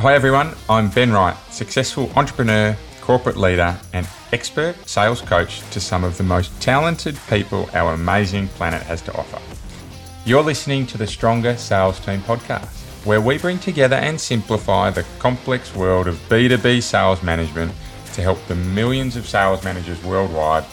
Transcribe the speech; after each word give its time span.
Hi 0.00 0.14
everyone, 0.14 0.54
I'm 0.66 0.88
Ben 0.88 1.12
Wright, 1.12 1.36
successful 1.50 2.10
entrepreneur, 2.16 2.74
corporate 3.02 3.36
leader, 3.36 3.78
and 3.92 4.08
expert 4.32 4.74
sales 4.88 5.20
coach 5.20 5.60
to 5.72 5.78
some 5.78 6.04
of 6.04 6.16
the 6.16 6.24
most 6.24 6.58
talented 6.58 7.18
people 7.28 7.68
our 7.74 7.92
amazing 7.92 8.48
planet 8.48 8.82
has 8.84 9.02
to 9.02 9.12
offer. 9.14 9.38
You're 10.24 10.42
listening 10.42 10.86
to 10.86 10.96
the 10.96 11.06
Stronger 11.06 11.54
Sales 11.58 12.00
Team 12.00 12.22
podcast, 12.22 13.04
where 13.04 13.20
we 13.20 13.36
bring 13.36 13.58
together 13.58 13.96
and 13.96 14.18
simplify 14.18 14.88
the 14.88 15.04
complex 15.18 15.74
world 15.74 16.06
of 16.06 16.14
B2B 16.30 16.82
sales 16.82 17.22
management 17.22 17.70
to 18.14 18.22
help 18.22 18.38
the 18.46 18.54
millions 18.54 19.16
of 19.16 19.28
sales 19.28 19.62
managers 19.64 20.02
worldwide 20.02 20.64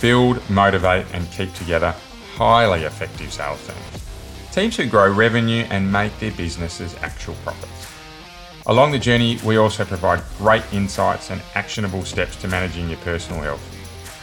build, 0.00 0.42
motivate, 0.50 1.06
and 1.12 1.30
keep 1.30 1.54
together 1.54 1.94
highly 2.34 2.82
effective 2.82 3.32
sales 3.32 3.64
teams. 3.64 4.50
Teams 4.50 4.76
who 4.76 4.86
grow 4.86 5.08
revenue 5.08 5.68
and 5.70 5.92
make 5.92 6.18
their 6.18 6.32
businesses 6.32 6.96
actual 6.96 7.36
profits. 7.44 7.71
Along 8.66 8.92
the 8.92 8.98
journey, 8.98 9.40
we 9.44 9.56
also 9.56 9.84
provide 9.84 10.22
great 10.38 10.62
insights 10.72 11.32
and 11.32 11.42
actionable 11.56 12.04
steps 12.04 12.36
to 12.36 12.48
managing 12.48 12.88
your 12.88 12.98
personal 12.98 13.42
health. 13.42 13.60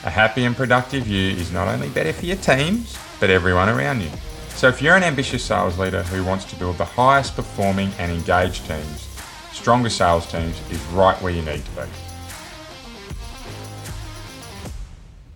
A 0.06 0.10
happy 0.10 0.46
and 0.46 0.56
productive 0.56 1.10
you 1.10 1.32
is 1.32 1.52
not 1.52 1.68
only 1.68 1.90
better 1.90 2.14
for 2.14 2.26
your 2.26 2.38
teams, 2.38 2.98
but 3.20 3.30
everyone 3.30 3.68
around 3.68 4.00
you. 4.00 4.10
So 4.52 4.70
if 4.70 4.82
you're 4.82 4.96
an 4.96 5.04
ambitious 5.04 5.44
sales 5.44 5.78
leader 5.78 6.04
who 6.04 6.24
wants 6.24 6.46
to 6.46 6.56
build 6.56 6.78
the 6.78 6.86
highest 6.86 7.36
performing 7.36 7.92
and 8.00 8.14
engaged 8.14 8.66
teams, 8.66 9.10
Stronger 9.52 9.90
Sales 9.90 10.26
Teams 10.32 10.56
is 10.72 10.82
right 10.94 11.22
where 11.22 11.34
you 11.34 11.42
need 11.42 11.66
to 11.66 11.72
be. 11.72 11.90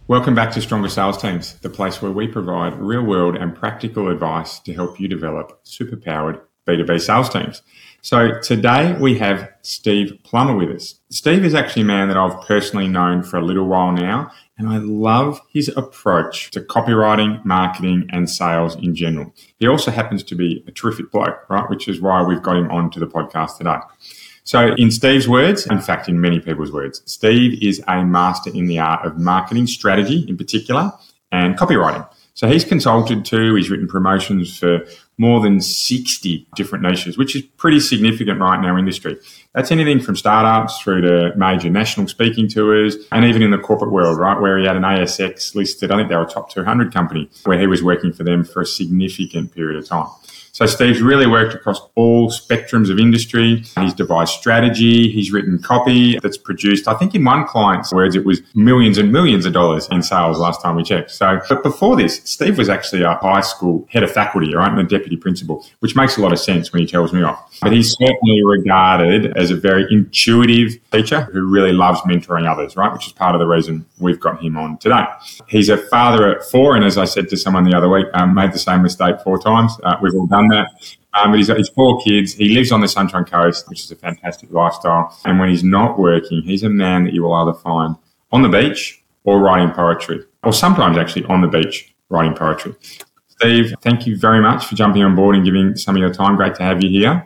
Welcome 0.08 0.34
back 0.34 0.54
to 0.54 0.62
Stronger 0.62 0.88
Sales 0.88 1.18
Teams, 1.18 1.56
the 1.56 1.70
place 1.70 2.02
where 2.02 2.12
we 2.12 2.26
provide 2.26 2.76
real 2.76 3.04
world 3.04 3.36
and 3.36 3.54
practical 3.54 4.08
advice 4.08 4.60
to 4.60 4.74
help 4.74 4.98
you 4.98 5.10
develop 5.10 5.62
superpowered 5.66 6.40
B2B 6.66 7.02
sales 7.02 7.30
teams. 7.30 7.62
So 8.06 8.38
today 8.42 8.98
we 9.00 9.18
have 9.20 9.50
Steve 9.62 10.20
Plummer 10.26 10.58
with 10.58 10.76
us. 10.76 10.96
Steve 11.10 11.46
is 11.46 11.54
actually 11.54 11.84
a 11.84 11.86
man 11.86 12.10
that 12.10 12.18
I've 12.18 12.46
personally 12.46 12.90
known 12.90 13.24
for 13.24 13.38
a 13.38 13.42
little 13.42 13.66
while 13.66 13.94
now, 13.94 14.30
and 14.58 14.68
I 14.68 14.80
love 14.80 15.40
his 15.48 15.70
approach 15.78 16.52
to 16.52 16.60
copywriting, 16.60 17.46
marketing, 17.46 18.10
and 18.12 18.30
sales 18.30 18.76
in 18.76 18.94
general. 18.94 19.34
He 19.58 19.70
also 19.70 19.90
happens 19.90 20.22
to 20.24 20.36
be 20.36 20.66
a 20.68 20.72
terrific 20.72 21.12
bloke, 21.12 21.50
right? 21.50 21.70
Which 21.70 21.88
is 21.88 22.02
why 22.02 22.22
we've 22.24 22.44
got 22.44 22.58
him 22.58 22.70
onto 22.72 23.00
the 23.00 23.08
podcast 23.08 23.58
today. 23.58 23.78
So, 24.44 24.76
in 24.78 24.92
Steve's 24.92 25.30
words, 25.30 25.66
in 25.68 25.80
fact, 25.80 26.10
in 26.10 26.20
many 26.20 26.42
people's 26.42 26.74
words, 26.74 27.04
Steve 27.06 27.64
is 27.64 27.82
a 27.88 28.04
master 28.04 28.50
in 28.54 28.66
the 28.66 28.80
art 28.80 29.06
of 29.06 29.18
marketing 29.18 29.68
strategy 29.68 30.26
in 30.28 30.36
particular 30.36 30.92
and 31.32 31.58
copywriting. 31.58 32.06
So 32.36 32.48
he's 32.48 32.66
consulted 32.66 33.26
to, 33.26 33.56
he's 33.56 33.70
written 33.70 33.88
promotions 33.88 34.58
for 34.58 34.86
more 35.18 35.40
than 35.40 35.62
60 35.62 36.48
different 36.56 36.84
niches, 36.84 37.18
which 37.18 37.36
is 37.36 37.44
pretty 37.58 37.80
significant 37.80 38.40
right 38.40 38.58
in 38.58 38.66
our 38.66 38.80
industry. 38.80 39.18
That's 39.54 39.72
anything 39.72 40.00
from 40.00 40.16
startups 40.16 40.80
through 40.80 41.02
to 41.02 41.34
major 41.38 41.70
national 41.70 42.08
speaking 42.08 42.48
tours 42.48 42.96
and 43.12 43.24
even 43.26 43.44
in 43.44 43.52
the 43.52 43.60
corporate 43.60 43.92
world, 43.92 44.18
right, 44.18 44.40
where 44.40 44.58
he 44.58 44.66
had 44.66 44.76
an 44.76 44.84
ASX 44.84 45.54
listed, 45.56 45.92
I 45.92 45.98
think 45.98 46.10
they 46.10 46.16
were 46.16 46.24
a 46.24 46.28
top 46.28 46.50
200 46.50 46.94
company, 46.94 47.30
where 47.44 47.60
he 47.60 47.68
was 47.68 47.84
working 47.84 48.12
for 48.12 48.24
them 48.24 48.44
for 48.44 48.62
a 48.62 48.66
significant 48.66 49.54
period 49.54 49.78
of 49.78 49.88
time. 49.88 50.08
So 50.56 50.68
Steve's 50.68 51.02
really 51.02 51.26
worked 51.26 51.56
across 51.56 51.82
all 51.96 52.30
spectrums 52.30 52.92
of 52.92 53.00
industry. 53.00 53.64
He's 53.80 53.92
devised 53.92 54.34
strategy. 54.34 55.10
He's 55.10 55.32
written 55.32 55.58
copy 55.58 56.20
that's 56.20 56.38
produced, 56.38 56.88
I 56.88 56.94
think 56.94 57.16
in 57.16 57.24
one 57.24 57.48
client's 57.48 57.92
words, 57.92 58.16
it 58.16 58.24
was 58.24 58.44
millions 58.54 59.00
and 59.00 59.12
millions 59.12 59.48
of 59.48 59.54
dollars 59.54 59.88
in 59.90 60.04
sales 60.04 60.38
last 60.38 60.62
time 60.62 60.76
we 60.76 60.84
checked. 60.84 61.10
So, 61.10 61.42
but 61.50 61.64
before 61.64 61.96
this, 61.96 62.22
Steve 62.26 62.60
was 62.60 62.70
actually 62.70 63.02
a 63.02 63.16
high 63.16 63.42
school 63.42 63.88
head 63.90 64.04
of 64.04 64.12
faculty, 64.12 64.54
right? 64.54 64.70
And 64.70 64.80
a 64.80 64.84
deputy 64.84 65.18
principal, 65.18 65.66
which 65.80 65.96
makes 65.96 66.18
a 66.18 66.22
lot 66.22 66.32
of 66.32 66.38
sense 66.38 66.72
when 66.72 66.84
he 66.84 66.88
tells 66.88 67.14
me 67.14 67.24
off. 67.24 67.58
But 67.60 67.74
he's 67.74 67.92
certainly 67.98 68.44
regarded 68.46 69.36
as 69.36 69.50
a 69.50 69.56
very 69.56 69.88
intuitive 69.90 70.78
teacher 70.92 71.22
who 71.22 71.50
really 71.50 71.74
loves 71.74 72.00
mentoring 72.02 72.48
others, 72.48 72.76
right? 72.78 72.94
Which 72.94 73.08
is 73.08 73.14
part 73.14 73.34
of 73.34 73.40
the 73.40 73.48
reason 73.48 73.88
we've 73.98 74.20
got 74.20 74.40
him 74.44 74.56
on 74.58 74.78
today. 74.78 75.04
He's 75.48 75.70
a 75.70 75.78
father 75.78 76.28
at 76.28 76.44
four. 76.44 76.76
And 76.76 76.86
as 76.86 77.00
I 77.00 77.06
said 77.06 77.28
to 77.30 77.38
someone 77.38 77.64
the 77.64 77.76
other 77.76 77.90
week, 77.90 78.06
um, 78.14 78.36
made 78.36 78.54
the 78.54 78.60
same 78.60 78.84
mistake 78.84 79.16
four 79.24 79.40
times. 79.40 79.76
Uh, 79.84 79.96
we've 80.00 80.14
all 80.14 80.28
done 80.28 80.43
done 80.50 80.58
that. 80.58 80.96
Um, 81.14 81.32
but 81.32 81.38
he's 81.38 81.48
got 81.48 81.58
his 81.58 81.70
four 81.70 82.02
kids. 82.02 82.34
He 82.34 82.50
lives 82.50 82.72
on 82.72 82.82
the 82.82 82.88
Sunshine 82.88 83.26
Coast, 83.26 83.70
which 83.70 83.84
is 83.84 83.92
a 83.92 83.96
fantastic 83.96 84.52
lifestyle. 84.52 85.16
And 85.26 85.40
when 85.40 85.50
he's 85.50 85.64
not 85.64 86.00
working, 86.00 86.42
he's 86.42 86.64
a 86.64 86.70
man 86.70 87.04
that 87.04 87.14
you 87.14 87.24
will 87.24 87.34
either 87.34 87.54
find 87.54 87.96
on 88.32 88.42
the 88.42 88.50
beach 88.50 89.04
or 89.24 89.40
writing 89.40 89.72
poetry, 89.72 90.24
or 90.44 90.52
sometimes 90.52 90.98
actually 90.98 91.26
on 91.26 91.42
the 91.42 91.48
beach 91.48 91.94
writing 92.10 92.34
poetry. 92.34 92.76
Steve, 93.28 93.74
thank 93.82 94.08
you 94.08 94.18
very 94.18 94.42
much 94.42 94.66
for 94.66 94.76
jumping 94.76 95.04
on 95.04 95.16
board 95.16 95.36
and 95.36 95.46
giving 95.46 95.76
some 95.76 95.96
of 95.96 96.00
your 96.00 96.14
time. 96.14 96.36
Great 96.36 96.56
to 96.56 96.64
have 96.64 96.84
you 96.84 96.90
here. 96.90 97.26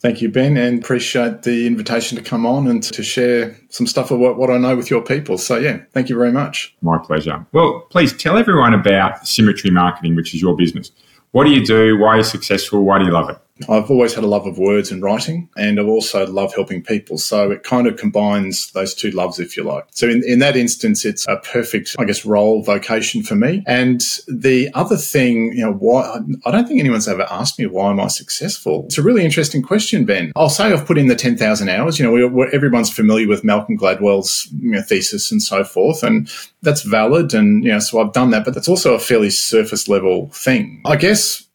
Thank 0.00 0.22
you, 0.22 0.30
Ben, 0.30 0.56
and 0.56 0.82
appreciate 0.82 1.42
the 1.42 1.66
invitation 1.66 2.16
to 2.16 2.24
come 2.24 2.46
on 2.46 2.66
and 2.66 2.82
to 2.82 3.02
share 3.02 3.54
some 3.68 3.86
stuff 3.86 4.10
of 4.10 4.18
what, 4.18 4.38
what 4.38 4.50
I 4.50 4.56
know 4.56 4.74
with 4.74 4.88
your 4.88 5.02
people. 5.02 5.36
So, 5.36 5.58
yeah, 5.58 5.80
thank 5.92 6.08
you 6.08 6.16
very 6.16 6.32
much. 6.32 6.74
My 6.80 6.96
pleasure. 6.96 7.44
Well, 7.52 7.86
please 7.90 8.14
tell 8.14 8.38
everyone 8.38 8.72
about 8.72 9.26
Symmetry 9.26 9.70
Marketing, 9.70 10.16
which 10.16 10.34
is 10.34 10.40
your 10.40 10.56
business. 10.56 10.90
What 11.32 11.44
do 11.44 11.50
you 11.50 11.64
do? 11.64 11.98
Why 11.98 12.14
are 12.14 12.16
you 12.18 12.24
successful? 12.24 12.84
Why 12.84 12.98
do 12.98 13.04
you 13.04 13.12
love 13.12 13.30
it? 13.30 13.38
I've 13.68 13.90
always 13.90 14.14
had 14.14 14.24
a 14.24 14.28
love 14.28 14.46
of 14.46 14.58
words 14.58 14.90
and 14.90 15.02
writing, 15.02 15.48
and 15.56 15.78
I've 15.78 15.88
also 15.88 16.26
loved 16.26 16.54
helping 16.54 16.82
people. 16.82 17.18
So 17.18 17.50
it 17.50 17.62
kind 17.62 17.86
of 17.86 17.96
combines 17.96 18.70
those 18.72 18.94
two 18.94 19.10
loves, 19.10 19.38
if 19.38 19.56
you 19.56 19.62
like. 19.62 19.86
So 19.90 20.08
in, 20.08 20.22
in 20.24 20.38
that 20.40 20.56
instance, 20.56 21.04
it's 21.04 21.26
a 21.28 21.36
perfect, 21.36 21.96
I 21.98 22.04
guess, 22.04 22.24
role 22.24 22.62
vocation 22.62 23.22
for 23.22 23.34
me. 23.34 23.62
And 23.66 24.00
the 24.28 24.70
other 24.74 24.96
thing, 24.96 25.52
you 25.52 25.64
know, 25.64 25.72
why 25.72 26.18
I 26.44 26.50
don't 26.50 26.66
think 26.66 26.80
anyone's 26.80 27.08
ever 27.08 27.26
asked 27.30 27.58
me 27.58 27.66
why 27.66 27.90
am 27.90 28.00
I 28.00 28.08
successful. 28.08 28.84
It's 28.86 28.98
a 28.98 29.02
really 29.02 29.24
interesting 29.24 29.62
question, 29.62 30.04
Ben. 30.04 30.32
I'll 30.36 30.48
say 30.48 30.72
I've 30.72 30.86
put 30.86 30.98
in 30.98 31.08
the 31.08 31.16
ten 31.16 31.36
thousand 31.36 31.68
hours. 31.68 31.98
You 31.98 32.06
know, 32.06 32.28
we 32.28 32.48
everyone's 32.52 32.90
familiar 32.90 33.28
with 33.28 33.44
Malcolm 33.44 33.76
Gladwell's 33.76 34.48
you 34.52 34.70
know, 34.70 34.82
thesis 34.82 35.30
and 35.30 35.42
so 35.42 35.64
forth, 35.64 36.02
and 36.02 36.30
that's 36.62 36.82
valid. 36.82 37.34
And 37.34 37.64
you 37.64 37.72
know, 37.72 37.78
so 37.78 38.00
I've 38.00 38.12
done 38.12 38.30
that, 38.30 38.44
but 38.44 38.54
that's 38.54 38.68
also 38.68 38.94
a 38.94 38.98
fairly 38.98 39.30
surface 39.30 39.88
level 39.88 40.28
thing. 40.30 40.82
I 40.84 40.96
guess 40.96 41.46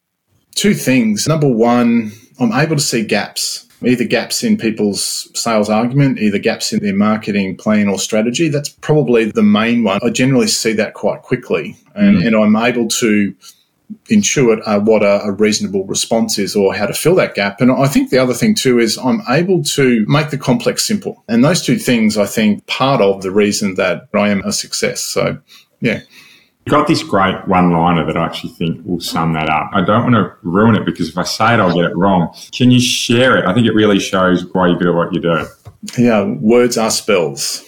two 0.55 0.73
things. 0.73 1.27
Number 1.27 1.49
one, 1.49 2.11
I'm 2.39 2.51
able 2.53 2.75
to 2.75 2.81
see 2.81 3.05
gaps, 3.05 3.67
either 3.83 4.05
gaps 4.05 4.43
in 4.43 4.57
people's 4.57 5.29
sales 5.39 5.69
argument, 5.69 6.19
either 6.19 6.39
gaps 6.39 6.73
in 6.73 6.81
their 6.81 6.95
marketing 6.95 7.57
plan 7.57 7.87
or 7.87 7.99
strategy. 7.99 8.49
That's 8.49 8.69
probably 8.69 9.25
the 9.25 9.43
main 9.43 9.83
one. 9.83 9.99
I 10.03 10.09
generally 10.09 10.47
see 10.47 10.73
that 10.73 10.93
quite 10.93 11.21
quickly, 11.21 11.77
and, 11.93 12.17
mm. 12.17 12.27
and 12.27 12.35
I'm 12.35 12.55
able 12.55 12.87
to 12.87 13.35
intuit 14.09 14.61
uh, 14.65 14.79
what 14.79 15.03
a, 15.03 15.21
a, 15.25 15.31
reasonable 15.31 15.85
response 15.85 16.39
is 16.39 16.55
or 16.55 16.73
how 16.73 16.87
to 16.87 16.93
fill 16.93 17.15
that 17.15 17.35
gap. 17.35 17.61
And 17.61 17.71
I 17.71 17.87
think 17.87 18.09
the 18.09 18.17
other 18.17 18.33
thing 18.33 18.55
too 18.55 18.79
is 18.79 18.97
I'm 18.97 19.21
able 19.29 19.63
to 19.63 20.03
make 20.07 20.31
the 20.31 20.39
complex 20.39 20.85
simple. 20.85 21.23
And 21.27 21.43
those 21.43 21.63
two 21.63 21.77
things, 21.77 22.17
I 22.17 22.25
think, 22.25 22.65
part 22.65 23.01
of 23.01 23.21
the 23.21 23.29
reason 23.29 23.75
that 23.75 24.07
I 24.13 24.29
am 24.29 24.41
a 24.43 24.51
success. 24.51 25.01
So, 25.01 25.37
yeah. 25.81 26.01
Got 26.67 26.87
this 26.87 27.03
great 27.03 27.47
one 27.47 27.71
liner 27.71 28.05
that 28.07 28.17
I 28.17 28.25
actually 28.25 28.49
think 28.49 28.83
will 28.85 28.99
sum 28.99 29.33
that 29.33 29.49
up. 29.49 29.69
I 29.71 29.85
don't 29.85 30.11
want 30.11 30.15
to 30.15 30.35
ruin 30.41 30.75
it 30.75 30.83
because 30.83 31.09
if 31.09 31.17
I 31.17 31.23
say 31.23 31.53
it, 31.53 31.59
I'll 31.59 31.75
get 31.75 31.85
it 31.85 31.95
wrong. 31.95 32.35
Can 32.51 32.71
you 32.71 32.79
share 32.79 33.37
it? 33.37 33.45
I 33.45 33.53
think 33.53 33.67
it 33.67 33.75
really 33.75 33.99
shows 33.99 34.43
why 34.51 34.67
you're 34.67 34.77
good 34.77 34.87
at 34.87 34.95
what 34.95 35.13
you 35.13 35.21
do. 35.21 35.45
Yeah, 35.95 36.23
words 36.23 36.75
are 36.75 36.89
spells. 36.89 37.63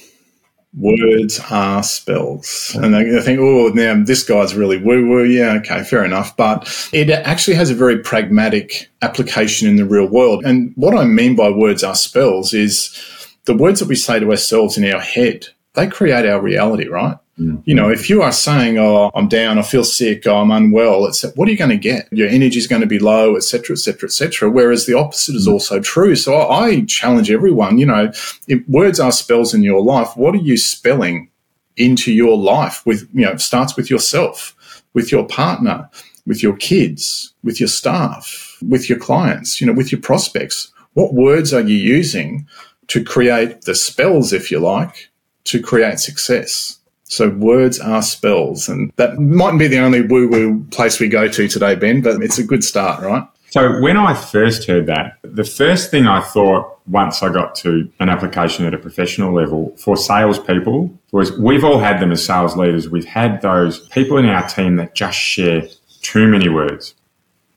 Words 0.75 1.39
are 1.51 1.83
spells. 1.83 2.75
And 2.81 2.93
they 2.93 3.21
think, 3.21 3.39
oh, 3.39 3.69
now 3.69 4.03
this 4.03 4.23
guy's 4.23 4.55
really 4.55 4.77
woo 4.77 5.07
woo. 5.07 5.23
Yeah, 5.23 5.59
okay, 5.59 5.83
fair 5.83 6.03
enough. 6.03 6.35
But 6.35 6.67
it 6.91 7.11
actually 7.11 7.55
has 7.55 7.69
a 7.69 7.75
very 7.75 7.99
pragmatic 7.99 8.89
application 9.03 9.67
in 9.69 9.75
the 9.75 9.85
real 9.85 10.07
world. 10.07 10.43
And 10.43 10.73
what 10.75 10.97
I 10.97 11.05
mean 11.05 11.35
by 11.35 11.51
words 11.51 11.83
are 11.83 11.95
spells 11.95 12.51
is 12.53 12.99
the 13.45 13.55
words 13.55 13.79
that 13.79 13.89
we 13.89 13.95
say 13.95 14.19
to 14.19 14.31
ourselves 14.31 14.75
in 14.75 14.91
our 14.91 14.99
head, 14.99 15.47
they 15.75 15.87
create 15.87 16.25
our 16.25 16.41
reality, 16.41 16.87
right? 16.87 17.17
Mm. 17.39 17.61
You 17.65 17.75
know, 17.75 17.89
if 17.89 18.09
you 18.09 18.23
are 18.23 18.31
saying, 18.31 18.79
"Oh, 18.79 19.11
I'm 19.13 19.27
down, 19.27 19.59
I 19.59 19.61
feel 19.61 19.83
sick, 19.83 20.25
oh, 20.25 20.37
I'm 20.37 20.51
unwell," 20.51 21.05
it's 21.05 21.23
what 21.35 21.47
are 21.47 21.51
you 21.51 21.57
going 21.57 21.69
to 21.69 21.77
get? 21.77 22.07
Your 22.11 22.27
energy 22.27 22.57
is 22.57 22.67
going 22.67 22.81
to 22.81 22.87
be 22.87 22.99
low, 22.99 23.35
etc., 23.35 23.75
etc., 23.75 24.07
etc. 24.07 24.49
Whereas 24.49 24.85
the 24.85 24.95
opposite 24.95 25.35
is 25.35 25.47
mm. 25.47 25.53
also 25.53 25.79
true. 25.79 26.15
So 26.15 26.49
I 26.49 26.81
challenge 26.85 27.29
everyone. 27.29 27.77
You 27.77 27.85
know, 27.85 28.11
if 28.47 28.67
words 28.67 28.99
are 28.99 29.11
spells 29.11 29.53
in 29.53 29.61
your 29.61 29.81
life, 29.81 30.09
what 30.15 30.33
are 30.33 30.39
you 30.39 30.57
spelling 30.57 31.29
into 31.75 32.11
your 32.11 32.37
life? 32.37 32.83
With 32.85 33.07
you 33.13 33.25
know, 33.25 33.37
starts 33.37 33.75
with 33.75 33.91
yourself, 33.91 34.55
with 34.93 35.11
your 35.11 35.27
partner, 35.27 35.89
with 36.25 36.41
your 36.41 36.55
kids, 36.55 37.33
with 37.43 37.59
your 37.59 37.69
staff, 37.69 38.57
with 38.67 38.89
your 38.89 38.97
clients. 38.97 39.61
You 39.61 39.67
know, 39.67 39.73
with 39.73 39.91
your 39.91 40.01
prospects. 40.01 40.71
What 40.93 41.13
words 41.13 41.53
are 41.53 41.61
you 41.61 41.77
using 41.77 42.47
to 42.87 43.03
create 43.03 43.61
the 43.61 43.75
spells, 43.75 44.33
if 44.33 44.49
you 44.49 44.57
like, 44.57 45.09
to 45.43 45.61
create 45.61 45.99
success? 45.99 46.76
So 47.09 47.29
words 47.29 47.79
are 47.79 48.01
spells, 48.01 48.67
and 48.67 48.91
that 48.97 49.17
mightn't 49.17 49.59
be 49.59 49.67
the 49.67 49.79
only 49.79 50.01
woo 50.01 50.27
woo 50.27 50.63
place 50.71 50.99
we 50.99 51.07
go 51.07 51.27
to 51.27 51.47
today, 51.47 51.75
Ben, 51.75 52.01
but 52.01 52.21
it's 52.21 52.37
a 52.37 52.43
good 52.43 52.63
start, 52.63 53.01
right? 53.01 53.25
So 53.49 53.79
when 53.79 53.95
I 53.95 54.13
first 54.13 54.67
heard 54.67 54.87
that, 54.87 55.17
the 55.23 55.45
first 55.45 55.89
thing 55.89 56.05
I 56.05 56.19
thought 56.19 56.79
once 56.87 57.23
I 57.23 57.31
got 57.31 57.55
to 57.55 57.89
an 57.99 58.09
application 58.09 58.65
at 58.65 58.73
a 58.73 58.77
professional 58.77 59.33
level 59.33 59.73
for 59.77 59.95
salespeople 59.95 60.93
was 61.13 61.31
we've 61.39 61.63
all 61.63 61.79
had 61.79 62.01
them 62.01 62.11
as 62.11 62.25
sales 62.25 62.57
leaders. 62.57 62.89
We've 62.89 63.05
had 63.05 63.41
those 63.41 63.87
people 63.87 64.17
in 64.17 64.25
our 64.25 64.45
team 64.47 64.75
that 64.75 64.95
just 64.95 65.17
share 65.17 65.63
too 66.01 66.27
many 66.27 66.49
words. 66.49 66.93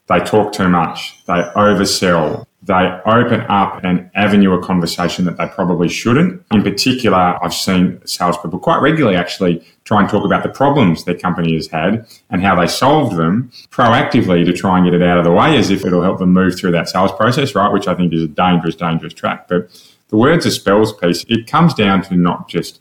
they 0.06 0.20
talk 0.20 0.52
too 0.52 0.68
much, 0.68 1.24
they 1.26 1.42
oversell, 1.54 2.46
they 2.62 3.00
open 3.06 3.40
up 3.42 3.82
an 3.84 4.10
avenue 4.14 4.52
of 4.52 4.62
conversation 4.62 5.24
that 5.24 5.38
they 5.38 5.46
probably 5.46 5.88
shouldn't. 5.88 6.44
In 6.52 6.62
particular, 6.62 7.38
I've 7.42 7.54
seen 7.54 8.04
salespeople 8.06 8.58
quite 8.58 8.82
regularly 8.82 9.16
actually 9.16 9.64
try 9.84 10.00
and 10.00 10.10
talk 10.10 10.24
about 10.26 10.42
the 10.42 10.50
problems 10.50 11.04
their 11.04 11.18
company 11.18 11.54
has 11.54 11.68
had 11.68 12.06
and 12.28 12.42
how 12.42 12.60
they 12.60 12.66
solved 12.66 13.16
them 13.16 13.50
proactively 13.70 14.44
to 14.44 14.52
try 14.52 14.76
and 14.76 14.86
get 14.86 14.94
it 14.94 15.02
out 15.02 15.16
of 15.16 15.24
the 15.24 15.32
way 15.32 15.56
as 15.56 15.70
if 15.70 15.86
it'll 15.86 16.02
help 16.02 16.18
them 16.18 16.32
move 16.32 16.58
through 16.58 16.72
that 16.72 16.88
sales 16.88 17.12
process, 17.12 17.54
right? 17.54 17.72
Which 17.72 17.88
I 17.88 17.94
think 17.94 18.12
is 18.12 18.22
a 18.24 18.28
dangerous, 18.28 18.76
dangerous 18.76 19.14
track. 19.14 19.48
But 19.48 19.70
the 20.08 20.18
words 20.18 20.44
are 20.44 20.50
spells 20.50 20.92
piece, 20.92 21.24
it 21.28 21.46
comes 21.46 21.72
down 21.72 22.02
to 22.02 22.16
not 22.16 22.48
just 22.48 22.80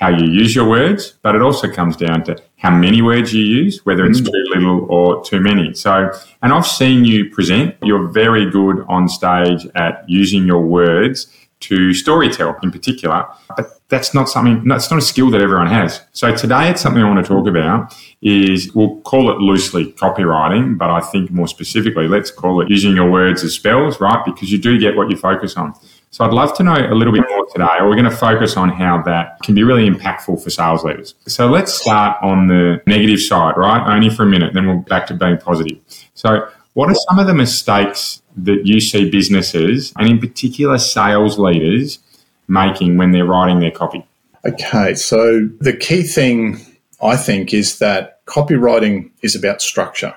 how 0.00 0.08
you 0.08 0.26
use 0.26 0.54
your 0.54 0.66
words, 0.66 1.18
but 1.22 1.34
it 1.34 1.42
also 1.42 1.70
comes 1.70 1.94
down 1.94 2.24
to 2.24 2.34
how 2.56 2.70
many 2.70 3.02
words 3.02 3.34
you 3.34 3.44
use, 3.44 3.84
whether 3.84 4.06
it's 4.06 4.20
mm. 4.20 4.24
too 4.24 4.44
little 4.54 4.86
or 4.88 5.22
too 5.22 5.40
many. 5.40 5.74
So, 5.74 6.10
and 6.42 6.52
I've 6.52 6.66
seen 6.66 7.04
you 7.04 7.28
present. 7.28 7.76
You're 7.82 8.08
very 8.08 8.50
good 8.50 8.84
on 8.88 9.08
stage 9.08 9.66
at 9.74 10.08
using 10.08 10.46
your 10.46 10.62
words 10.62 11.30
to 11.60 11.90
storytell 11.90 12.62
in 12.64 12.70
particular, 12.70 13.26
but 13.54 13.78
that's 13.88 14.14
not 14.14 14.30
something, 14.30 14.66
that's 14.66 14.90
not 14.90 14.98
a 14.98 15.02
skill 15.02 15.30
that 15.32 15.42
everyone 15.42 15.66
has. 15.66 16.00
So 16.12 16.34
today 16.34 16.70
it's 16.70 16.80
something 16.80 17.02
I 17.02 17.06
want 17.06 17.22
to 17.22 17.28
talk 17.28 17.46
about 17.46 17.94
is 18.22 18.74
we'll 18.74 19.02
call 19.02 19.30
it 19.30 19.38
loosely 19.38 19.92
copywriting, 19.92 20.78
but 20.78 20.88
I 20.88 21.00
think 21.00 21.30
more 21.30 21.48
specifically, 21.48 22.08
let's 22.08 22.30
call 22.30 22.62
it 22.62 22.70
using 22.70 22.96
your 22.96 23.10
words 23.10 23.44
as 23.44 23.52
spells, 23.52 24.00
right? 24.00 24.24
Because 24.24 24.50
you 24.50 24.56
do 24.56 24.78
get 24.78 24.96
what 24.96 25.10
you 25.10 25.16
focus 25.18 25.58
on. 25.58 25.74
So 26.12 26.24
I'd 26.24 26.32
love 26.32 26.56
to 26.56 26.64
know 26.64 26.74
a 26.74 26.94
little 26.94 27.12
bit 27.12 27.24
more 27.30 27.46
today. 27.46 27.68
We're 27.82 27.94
going 27.94 28.04
to 28.04 28.10
focus 28.10 28.56
on 28.56 28.68
how 28.68 29.00
that 29.02 29.38
can 29.44 29.54
be 29.54 29.62
really 29.62 29.88
impactful 29.88 30.42
for 30.42 30.50
sales 30.50 30.82
leaders. 30.82 31.14
So 31.28 31.46
let's 31.46 31.72
start 31.72 32.18
on 32.20 32.48
the 32.48 32.82
negative 32.84 33.20
side, 33.20 33.56
right? 33.56 33.94
Only 33.94 34.10
for 34.10 34.24
a 34.24 34.26
minute, 34.26 34.52
then 34.52 34.66
we'll 34.66 34.78
back 34.78 35.06
to 35.06 35.14
being 35.14 35.38
positive. 35.38 35.78
So 36.14 36.48
what 36.74 36.88
are 36.88 36.96
some 37.08 37.20
of 37.20 37.28
the 37.28 37.34
mistakes 37.34 38.22
that 38.36 38.66
you 38.66 38.80
see 38.80 39.08
businesses 39.08 39.92
and 39.96 40.08
in 40.08 40.18
particular 40.18 40.78
sales 40.78 41.38
leaders 41.38 42.00
making 42.48 42.96
when 42.96 43.12
they're 43.12 43.24
writing 43.24 43.60
their 43.60 43.70
copy? 43.70 44.04
Okay, 44.44 44.94
so 44.94 45.48
the 45.60 45.76
key 45.76 46.02
thing 46.02 46.58
I 47.00 47.16
think 47.16 47.54
is 47.54 47.78
that 47.78 48.24
copywriting 48.26 49.10
is 49.22 49.36
about 49.36 49.62
structure. 49.62 50.14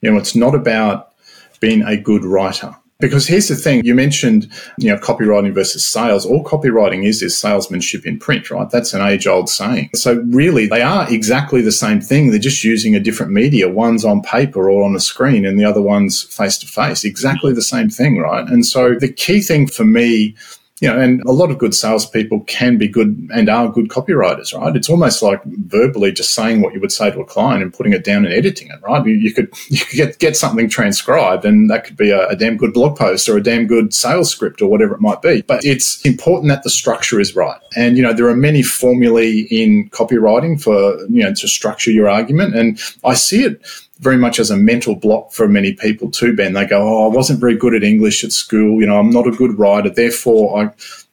You 0.00 0.12
know, 0.12 0.16
it's 0.18 0.36
not 0.36 0.54
about 0.54 1.12
being 1.58 1.82
a 1.82 1.96
good 1.96 2.24
writer. 2.24 2.76
Because 3.00 3.28
here's 3.28 3.46
the 3.46 3.54
thing, 3.54 3.84
you 3.84 3.94
mentioned, 3.94 4.50
you 4.76 4.88
know, 4.88 4.98
copywriting 4.98 5.54
versus 5.54 5.86
sales. 5.86 6.26
All 6.26 6.42
copywriting 6.42 7.04
is 7.04 7.22
is 7.22 7.38
salesmanship 7.38 8.04
in 8.04 8.18
print, 8.18 8.50
right? 8.50 8.68
That's 8.68 8.92
an 8.92 9.02
age 9.02 9.24
old 9.24 9.48
saying. 9.48 9.90
So 9.94 10.14
really 10.30 10.66
they 10.66 10.82
are 10.82 11.08
exactly 11.08 11.62
the 11.62 11.70
same 11.70 12.00
thing. 12.00 12.30
They're 12.30 12.40
just 12.40 12.64
using 12.64 12.96
a 12.96 13.00
different 13.00 13.30
media. 13.30 13.68
One's 13.68 14.04
on 14.04 14.20
paper 14.22 14.68
or 14.68 14.82
on 14.82 14.96
a 14.96 15.00
screen 15.00 15.46
and 15.46 15.56
the 15.56 15.64
other 15.64 15.80
one's 15.80 16.24
face 16.24 16.58
to 16.58 16.66
face. 16.66 17.04
Exactly 17.04 17.52
the 17.52 17.62
same 17.62 17.88
thing, 17.88 18.18
right? 18.18 18.48
And 18.48 18.66
so 18.66 18.96
the 18.96 19.12
key 19.12 19.42
thing 19.42 19.68
for 19.68 19.84
me 19.84 20.34
you 20.80 20.88
know, 20.88 21.00
and 21.00 21.20
a 21.22 21.32
lot 21.32 21.50
of 21.50 21.58
good 21.58 21.74
salespeople 21.74 22.40
can 22.40 22.78
be 22.78 22.86
good 22.86 23.28
and 23.34 23.48
are 23.48 23.68
good 23.68 23.88
copywriters, 23.88 24.56
right? 24.56 24.76
It's 24.76 24.88
almost 24.88 25.22
like 25.22 25.42
verbally 25.44 26.12
just 26.12 26.34
saying 26.34 26.60
what 26.60 26.72
you 26.72 26.80
would 26.80 26.92
say 26.92 27.10
to 27.10 27.20
a 27.20 27.24
client 27.24 27.62
and 27.62 27.74
putting 27.74 27.92
it 27.92 28.04
down 28.04 28.24
and 28.24 28.32
editing 28.32 28.68
it, 28.68 28.80
right? 28.82 29.04
You, 29.04 29.14
you 29.14 29.32
could 29.32 29.52
you 29.68 29.80
could 29.80 29.96
get, 29.96 30.18
get 30.18 30.36
something 30.36 30.68
transcribed, 30.68 31.44
and 31.44 31.68
that 31.70 31.84
could 31.84 31.96
be 31.96 32.10
a, 32.10 32.28
a, 32.28 32.36
damn 32.36 32.56
good 32.56 32.72
blog 32.72 32.96
post 32.96 33.28
or 33.28 33.36
a 33.36 33.42
damn 33.42 33.66
good 33.66 33.92
sales 33.92 34.30
script 34.30 34.62
or 34.62 34.70
whatever 34.70 34.94
it 34.94 35.00
might 35.00 35.20
be. 35.20 35.42
But 35.42 35.64
it's 35.64 36.00
important 36.02 36.48
that 36.50 36.62
the 36.62 36.70
structure 36.70 37.18
is 37.18 37.34
right. 37.34 37.60
And 37.76 37.96
you 37.96 38.02
know, 38.02 38.12
there 38.12 38.28
are 38.28 38.36
many 38.36 38.62
formulae 38.62 39.48
in 39.50 39.90
copywriting 39.90 40.62
for 40.62 41.00
you 41.08 41.24
know 41.24 41.34
to 41.34 41.48
structure 41.48 41.90
your 41.90 42.08
argument, 42.08 42.54
and 42.54 42.80
I 43.04 43.14
see 43.14 43.42
it 43.42 43.60
very 44.00 44.16
much 44.16 44.38
as 44.38 44.50
a 44.50 44.56
mental 44.56 44.94
block 44.94 45.32
for 45.32 45.48
many 45.48 45.72
people 45.72 46.10
too, 46.10 46.34
Ben. 46.34 46.52
They 46.52 46.66
go, 46.66 46.80
Oh, 46.80 47.10
I 47.10 47.14
wasn't 47.14 47.40
very 47.40 47.56
good 47.56 47.74
at 47.74 47.82
English 47.82 48.24
at 48.24 48.32
school. 48.32 48.80
You 48.80 48.86
know, 48.86 48.98
I'm 48.98 49.10
not 49.10 49.26
a 49.26 49.32
good 49.32 49.58
writer. 49.58 49.90
Therefore, 49.90 50.62
I, 50.62 50.70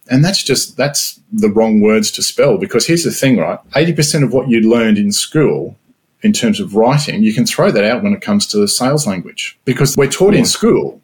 and 0.09 0.23
that's 0.23 0.43
just, 0.43 0.77
that's 0.77 1.19
the 1.31 1.49
wrong 1.49 1.81
words 1.81 2.11
to 2.11 2.23
spell 2.23 2.57
because 2.57 2.85
here's 2.85 3.03
the 3.03 3.11
thing, 3.11 3.37
right? 3.37 3.59
80% 3.71 4.23
of 4.23 4.33
what 4.33 4.49
you 4.49 4.61
learned 4.61 4.97
in 4.97 5.11
school 5.11 5.75
in 6.21 6.33
terms 6.33 6.59
of 6.59 6.75
writing, 6.75 7.23
you 7.23 7.33
can 7.33 7.45
throw 7.45 7.71
that 7.71 7.83
out 7.83 8.03
when 8.03 8.13
it 8.13 8.21
comes 8.21 8.47
to 8.47 8.67
sales 8.67 9.05
language 9.05 9.59
because 9.65 9.95
we're 9.97 10.09
taught 10.09 10.33
yeah. 10.33 10.39
in 10.39 10.45
school 10.45 11.01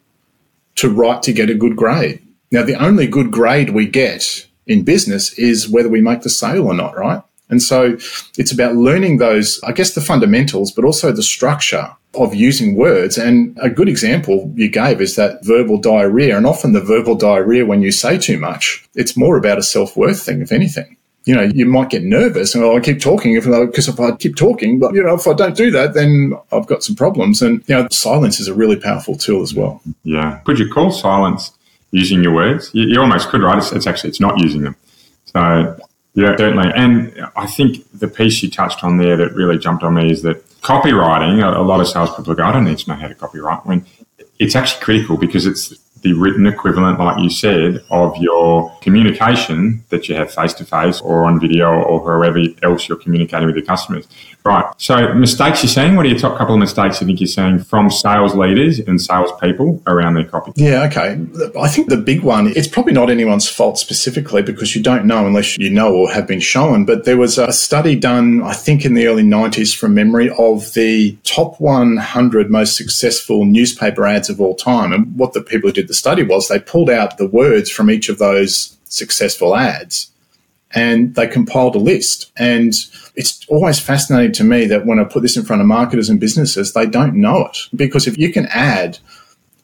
to 0.76 0.88
write 0.88 1.22
to 1.22 1.32
get 1.32 1.50
a 1.50 1.54
good 1.54 1.76
grade. 1.76 2.20
Now, 2.50 2.62
the 2.62 2.74
only 2.74 3.06
good 3.06 3.30
grade 3.30 3.70
we 3.70 3.86
get 3.86 4.46
in 4.66 4.84
business 4.84 5.32
is 5.38 5.68
whether 5.68 5.88
we 5.88 6.00
make 6.00 6.22
the 6.22 6.30
sale 6.30 6.66
or 6.66 6.74
not, 6.74 6.96
right? 6.96 7.22
And 7.48 7.62
so 7.62 7.96
it's 8.38 8.52
about 8.52 8.76
learning 8.76 9.18
those, 9.18 9.60
I 9.62 9.72
guess, 9.72 9.94
the 9.94 10.00
fundamentals, 10.00 10.72
but 10.72 10.84
also 10.84 11.12
the 11.12 11.22
structure 11.22 11.94
of 12.14 12.34
using 12.34 12.76
words. 12.76 13.18
And 13.18 13.58
a 13.60 13.70
good 13.70 13.88
example 13.88 14.52
you 14.54 14.68
gave 14.68 15.00
is 15.00 15.16
that 15.16 15.44
verbal 15.44 15.78
diarrhea. 15.78 16.36
And 16.36 16.46
often 16.46 16.72
the 16.72 16.80
verbal 16.80 17.14
diarrhea, 17.14 17.66
when 17.66 17.82
you 17.82 17.90
say 17.90 18.18
too 18.18 18.38
much, 18.38 18.86
it's 18.94 19.16
more 19.16 19.36
about 19.36 19.58
a 19.58 19.62
self 19.62 19.96
worth 19.96 20.22
thing, 20.22 20.40
if 20.40 20.52
anything. 20.52 20.96
You 21.24 21.36
know, 21.36 21.42
you 21.54 21.66
might 21.66 21.90
get 21.90 22.02
nervous 22.02 22.52
and 22.54 22.64
oh, 22.64 22.76
I 22.76 22.80
keep 22.80 23.00
talking 23.00 23.34
if 23.34 23.44
because 23.44 23.86
if 23.86 24.00
I 24.00 24.10
keep 24.16 24.34
talking, 24.34 24.80
but 24.80 24.92
you 24.92 25.04
know, 25.04 25.14
if 25.14 25.26
I 25.28 25.34
don't 25.34 25.56
do 25.56 25.70
that, 25.70 25.94
then 25.94 26.32
I've 26.50 26.66
got 26.66 26.82
some 26.82 26.96
problems. 26.96 27.40
And 27.40 27.62
you 27.68 27.76
know, 27.76 27.86
silence 27.92 28.40
is 28.40 28.48
a 28.48 28.54
really 28.54 28.76
powerful 28.76 29.16
tool 29.16 29.40
as 29.40 29.54
well. 29.54 29.80
Yeah. 30.02 30.40
Could 30.44 30.58
you 30.58 30.68
call 30.68 30.90
silence 30.90 31.52
using 31.92 32.24
your 32.24 32.34
words? 32.34 32.70
You, 32.72 32.88
you 32.88 33.00
almost 33.00 33.28
could, 33.28 33.40
right? 33.40 33.58
It's, 33.58 33.70
it's 33.70 33.86
actually 33.86 34.10
it's 34.10 34.20
not 34.20 34.40
using 34.40 34.62
them. 34.62 34.74
So 35.26 35.76
yeah, 36.14 36.36
certainly. 36.36 36.70
And 36.74 37.26
I 37.36 37.46
think 37.46 37.86
the 37.98 38.08
piece 38.08 38.42
you 38.42 38.50
touched 38.50 38.84
on 38.84 38.98
there 38.98 39.16
that 39.16 39.32
really 39.34 39.58
jumped 39.58 39.82
on 39.82 39.94
me 39.94 40.10
is 40.10 40.22
that 40.22 40.46
copywriting, 40.60 41.42
a, 41.42 41.60
lot 41.62 41.80
of 41.80 41.88
salespeople 41.88 42.34
go, 42.34 42.44
I 42.44 42.52
don't 42.52 42.64
need 42.64 42.78
to 42.78 42.90
know 42.90 42.96
how 42.96 43.08
to 43.08 43.14
copywrite. 43.14 43.64
When 43.64 43.86
it's 44.38 44.54
actually 44.54 44.82
critical 44.82 45.16
because 45.16 45.46
it's 45.46 45.74
the 46.02 46.12
written 46.12 46.46
equivalent, 46.46 46.98
like 46.98 47.22
you 47.22 47.30
said, 47.30 47.82
of 47.90 48.16
your 48.18 48.76
communication 48.82 49.84
that 49.88 50.08
you 50.08 50.14
have 50.14 50.32
face 50.32 50.52
to 50.54 50.64
face 50.64 51.00
or 51.00 51.24
on 51.24 51.40
video 51.40 51.72
or 51.82 52.00
however 52.00 52.40
else 52.62 52.88
you're 52.88 52.98
communicating 52.98 53.46
with 53.46 53.56
your 53.56 53.64
customers. 53.64 54.06
Right. 54.44 54.64
So 54.78 55.14
mistakes 55.14 55.62
you're 55.62 55.70
seeing, 55.70 55.94
what 55.94 56.04
are 56.04 56.08
your 56.08 56.18
top 56.18 56.36
couple 56.36 56.54
of 56.54 56.60
mistakes 56.60 57.00
you 57.00 57.06
think 57.06 57.20
you're 57.20 57.28
seeing 57.28 57.60
from 57.60 57.90
sales 57.90 58.34
leaders 58.34 58.80
and 58.80 59.00
salespeople 59.00 59.80
around 59.86 60.14
their 60.14 60.24
copy? 60.24 60.52
Yeah, 60.56 60.82
okay. 60.84 61.24
I 61.60 61.68
think 61.68 61.88
the 61.88 61.96
big 61.96 62.22
one, 62.22 62.48
it's 62.56 62.66
probably 62.66 62.92
not 62.92 63.08
anyone's 63.08 63.48
fault 63.48 63.78
specifically 63.78 64.42
because 64.42 64.74
you 64.74 64.82
don't 64.82 65.06
know 65.06 65.24
unless 65.26 65.56
you 65.58 65.70
know 65.70 65.94
or 65.94 66.10
have 66.10 66.26
been 66.26 66.40
shown. 66.40 66.84
But 66.84 67.04
there 67.04 67.16
was 67.16 67.38
a 67.38 67.52
study 67.52 67.94
done, 67.94 68.42
I 68.42 68.54
think 68.54 68.84
in 68.84 68.94
the 68.94 69.06
early 69.06 69.22
90s 69.22 69.76
from 69.76 69.94
memory, 69.94 70.30
of 70.36 70.74
the 70.74 71.16
top 71.22 71.60
100 71.60 72.50
most 72.50 72.76
successful 72.76 73.44
newspaper 73.44 74.04
ads 74.04 74.28
of 74.28 74.40
all 74.40 74.56
time. 74.56 74.92
And 74.92 75.16
what 75.16 75.34
the 75.34 75.40
people 75.40 75.68
who 75.68 75.74
did 75.74 75.91
the 75.92 75.96
study 75.96 76.22
was 76.22 76.48
they 76.48 76.58
pulled 76.58 76.88
out 76.88 77.18
the 77.18 77.28
words 77.28 77.70
from 77.70 77.90
each 77.90 78.08
of 78.08 78.16
those 78.16 78.78
successful 78.84 79.54
ads 79.54 80.10
and 80.70 81.14
they 81.16 81.26
compiled 81.26 81.76
a 81.76 81.78
list. 81.78 82.32
And 82.38 82.72
it's 83.14 83.44
always 83.46 83.78
fascinating 83.78 84.32
to 84.32 84.44
me 84.44 84.64
that 84.68 84.86
when 84.86 84.98
I 84.98 85.04
put 85.04 85.20
this 85.20 85.36
in 85.36 85.44
front 85.44 85.60
of 85.60 85.68
marketers 85.68 86.08
and 86.08 86.18
businesses, 86.18 86.72
they 86.72 86.86
don't 86.86 87.14
know 87.14 87.44
it. 87.44 87.58
Because 87.76 88.06
if 88.06 88.16
you 88.16 88.32
can 88.32 88.46
add 88.46 89.00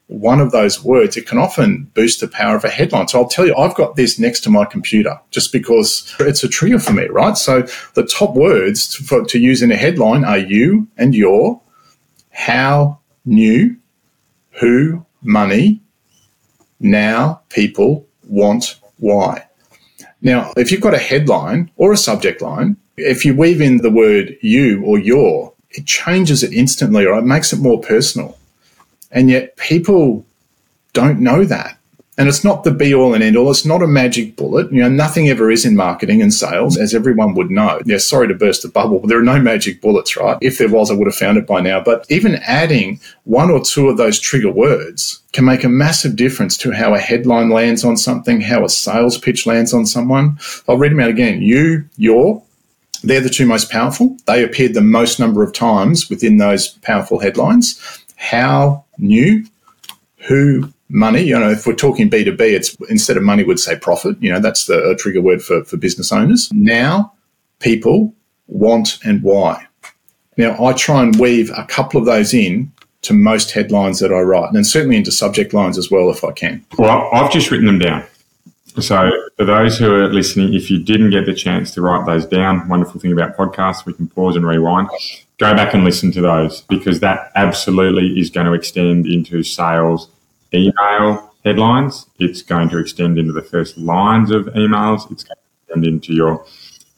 one 0.09 0.39
of 0.39 0.51
those 0.51 0.85
words, 0.85 1.17
it 1.17 1.27
can 1.27 1.39
often 1.39 1.85
boost 1.95 2.21
the 2.21 2.29
power 2.29 2.57
of 2.57 2.65
a 2.65 2.69
headline. 2.69 3.09
So 3.09 3.23
I'll 3.23 3.29
tell 3.29 3.47
you, 3.47 3.57
I've 3.57 3.75
got 3.75 3.97
this 3.97 4.19
next 4.19 4.41
to 4.41 4.51
my 4.51 4.67
computer 4.67 5.19
just 5.31 5.51
because 5.51 6.15
it's 6.21 6.45
a 6.45 6.49
trigger 6.49 6.79
for 6.79 6.93
me, 6.93 7.07
right? 7.07 7.39
So 7.39 7.63
the 7.95 8.05
top 8.05 8.35
words 8.35 8.87
to, 8.97 9.03
for, 9.03 9.25
to 9.25 9.39
use 9.39 9.63
in 9.63 9.73
a 9.73 9.77
headline 9.77 10.25
are 10.25 10.37
you 10.37 10.89
and 10.99 11.15
your, 11.15 11.63
how, 12.33 12.99
new, 13.25 13.79
who, 14.61 15.07
money, 15.23 15.81
now, 16.81 17.41
people, 17.49 18.07
want, 18.25 18.79
why. 18.99 19.45
Now, 20.21 20.53
if 20.57 20.73
you've 20.73 20.81
got 20.81 20.95
a 20.95 20.99
headline 20.99 21.71
or 21.77 21.93
a 21.93 21.97
subject 21.97 22.43
line, 22.43 22.77
if 22.97 23.25
you 23.25 23.37
weave 23.37 23.61
in 23.61 23.79
the 23.79 23.91
word 23.91 24.37
you 24.43 24.83
or 24.85 24.99
your, 24.99 25.53
it 25.71 25.87
changes 25.87 26.43
it 26.43 26.53
instantly 26.53 27.07
or 27.07 27.19
it 27.19 27.25
makes 27.25 27.53
it 27.53 27.61
more 27.61 27.81
personal. 27.81 28.37
And 29.11 29.31
yet 29.31 29.57
people 29.57 30.27
don't 30.93 31.21
know 31.21 31.45
that. 31.45 31.78
And 32.19 32.29
it's 32.29 32.43
not 32.43 32.65
the 32.65 32.73
be 32.73 32.93
all 32.93 33.15
and 33.15 33.23
end 33.23 33.37
all. 33.37 33.51
It's 33.51 33.65
not 33.65 33.81
a 33.81 33.87
magic 33.87 34.35
bullet. 34.35 34.73
You 34.73 34.83
know, 34.83 34.89
nothing 34.89 35.29
ever 35.29 35.53
is 35.53 35.65
in 35.65 35.77
marketing 35.77 36.21
and 36.21 36.35
sales, 36.35 36.77
as 36.77 36.93
everyone 36.93 37.35
would 37.35 37.49
know. 37.49 37.81
Yeah, 37.85 37.99
sorry 37.99 38.27
to 38.27 38.35
burst 38.35 38.63
the 38.63 38.69
bubble, 38.69 38.99
but 38.99 39.09
there 39.09 39.21
are 39.21 39.23
no 39.23 39.41
magic 39.41 39.81
bullets, 39.81 40.17
right? 40.17 40.37
If 40.43 40.59
there 40.59 40.69
was, 40.69 40.91
I 40.91 40.95
would 40.95 41.07
have 41.07 41.15
found 41.15 41.39
it 41.39 41.47
by 41.47 41.61
now. 41.61 41.81
But 41.81 42.07
even 42.11 42.35
adding 42.45 43.01
one 43.23 43.51
or 43.51 43.65
two 43.65 43.89
of 43.89 43.99
those 43.99 44.19
trigger 44.19 44.51
words 44.51 45.23
can 45.33 45.45
make 45.45 45.63
a 45.63 45.69
massive 45.69 46.17
difference 46.17 46.57
to 46.59 46.73
how 46.73 46.93
a 46.93 46.99
headline 46.99 47.51
lands 47.51 47.85
on 47.85 47.97
something, 47.97 48.41
how 48.41 48.65
a 48.65 48.69
sales 48.69 49.17
pitch 49.17 49.47
lands 49.47 49.73
on 49.73 49.87
someone. 49.87 50.39
I'll 50.69 50.77
read 50.77 50.91
them 50.91 51.01
out 51.01 51.11
again. 51.11 51.41
You, 51.41 51.89
your, 51.97 52.43
they're 53.05 53.21
the 53.21 53.31
two 53.31 53.47
most 53.47 53.71
powerful. 53.71 54.17
They 54.27 54.43
appeared 54.43 54.75
the 54.75 54.81
most 54.81 55.21
number 55.21 55.45
of 55.45 55.53
times 55.53 56.11
within 56.11 56.39
those 56.39 56.69
powerful 56.69 57.21
headlines. 57.21 57.81
How, 58.17 58.85
new, 58.99 59.47
who, 60.27 60.73
money. 60.89 61.23
You 61.23 61.39
know, 61.39 61.51
if 61.51 61.67
we're 61.67 61.75
talking 61.75 62.11
B2B, 62.11 62.41
it's 62.41 62.77
instead 62.89 63.17
of 63.17 63.23
money, 63.23 63.45
we'd 63.45 63.59
say 63.59 63.79
profit. 63.79 64.21
You 64.23 64.33
know, 64.33 64.41
that's 64.41 64.67
the 64.67 64.97
trigger 64.99 65.21
word 65.21 65.43
for, 65.43 65.65
for 65.65 65.77
business 65.77 66.13
owners. 66.13 66.51
Now, 66.53 67.13
people 67.61 68.15
want 68.47 68.99
and 69.05 69.23
why. 69.23 69.67
Now, 70.37 70.65
I 70.65 70.73
try 70.73 71.03
and 71.03 71.19
weave 71.19 71.51
a 71.57 71.65
couple 71.65 71.99
of 72.01 72.07
those 72.07 72.33
in 72.33 72.73
to 73.03 73.13
most 73.13 73.53
headlines 73.53 74.01
that 74.01 74.13
I 74.13 74.21
write, 74.21 74.53
and 74.53 74.67
certainly 74.67 74.97
into 74.97 75.13
subject 75.13 75.53
lines 75.53 75.79
as 75.79 75.91
well 75.91 76.11
if 76.11 76.25
I 76.25 76.33
can. 76.33 76.65
Well, 76.79 77.09
I've 77.13 77.31
just 77.31 77.51
written 77.51 77.67
them 77.67 77.79
down. 77.79 78.05
So, 78.81 79.11
for 79.37 79.45
those 79.45 79.79
who 79.79 79.93
are 79.93 80.13
listening, 80.13 80.55
if 80.55 80.71
you 80.71 80.83
didn't 80.83 81.11
get 81.11 81.27
the 81.27 81.35
chance 81.35 81.73
to 81.75 81.81
write 81.81 82.07
those 82.07 82.27
down, 82.27 82.69
wonderful 82.69 83.01
thing 83.01 83.13
about 83.13 83.37
podcasts, 83.37 83.85
we 83.85 83.93
can 83.93 84.09
pause 84.09 84.37
and 84.37 84.47
rewind. 84.47 84.89
Go 85.39 85.55
back 85.55 85.75
and 85.75 85.85
listen 85.85 86.13
to 86.13 86.21
those 86.21 86.63
because 86.63 87.01
that 87.01 87.33
absolutely 87.35 88.19
is 88.21 88.31
going 88.31 88.47
to 88.47 88.53
extend 88.53 89.07
into 89.07 89.43
sales 89.43 90.09
email 90.55 91.33
headlines. 91.45 92.07
It's 92.19 92.43
going 92.43 92.69
to 92.71 92.79
extend 92.79 93.19
into 93.19 93.33
the 93.33 93.43
first 93.43 93.79
lines 93.79 94.31
of 94.31 94.47
emails. 94.47 95.11
It's 95.11 95.25
going 95.25 95.37
to 95.37 95.67
extend 95.67 95.87
into 95.87 96.13
your 96.13 96.45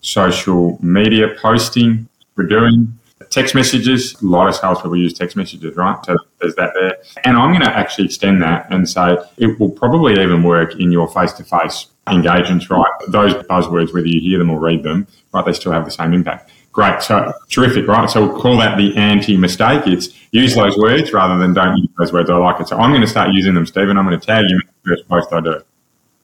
social 0.00 0.78
media 0.83 1.35
posting 1.40 2.09
we're 2.37 2.47
doing. 2.47 2.97
Text 3.28 3.54
messages, 3.54 4.21
a 4.23 4.26
lot 4.26 4.49
of 4.49 4.57
salespeople 4.57 4.97
use 4.97 5.12
text 5.12 5.37
messages, 5.37 5.76
right? 5.76 5.97
So 6.04 6.16
there's 6.40 6.54
that 6.57 6.73
there. 6.75 6.97
And 7.25 7.37
I'm 7.37 7.50
going 7.50 7.64
to 7.64 7.76
actually 7.76 8.07
extend 8.07 8.42
that 8.42 8.66
and 8.73 8.88
say 8.88 9.16
it 9.37 9.61
will 9.61 9.71
probably 9.71 10.14
even 10.14 10.42
work 10.42 10.80
in 10.80 10.90
your 10.90 11.07
face 11.07 11.33
to 11.35 11.45
face 11.45 11.88
engagements, 12.09 12.71
right? 12.71 12.90
Those 13.09 13.35
buzzwords, 13.35 13.95
whether 13.95 14.09
you 14.09 14.21
hear 14.21 14.38
them 14.38 14.50
or 14.50 14.59
read 14.59 14.83
them, 14.83 15.07
right, 15.33 15.45
they 15.45 15.52
still 15.52 15.71
have 15.71 15.85
the 15.85 15.90
same 15.90 16.12
impact. 16.12 16.50
Great. 16.73 17.03
So 17.03 17.33
terrific, 17.49 17.87
right? 17.89 18.09
So 18.09 18.27
we'll 18.27 18.41
call 18.41 18.57
that 18.59 18.77
the 18.77 18.97
anti 18.97 19.37
mistake. 19.37 19.87
It's 19.87 20.09
use 20.31 20.55
those 20.55 20.77
words 20.77 21.12
rather 21.12 21.37
than 21.39 21.53
don't 21.53 21.77
use 21.77 21.89
those 21.99 22.12
words. 22.12 22.31
I 22.31 22.37
like 22.37 22.61
it. 22.61 22.69
So 22.69 22.79
I'm 22.79 22.91
going 22.91 23.03
to 23.03 23.09
start 23.09 23.31
using 23.33 23.55
them, 23.55 23.67
Stephen. 23.67 23.97
I'm 23.97 24.07
going 24.07 24.19
to 24.19 24.25
tag 24.25 24.45
you 24.49 24.57
in 24.57 24.69
the 24.85 24.91
first 24.91 25.09
post 25.09 25.33
I 25.33 25.41
do. 25.41 25.61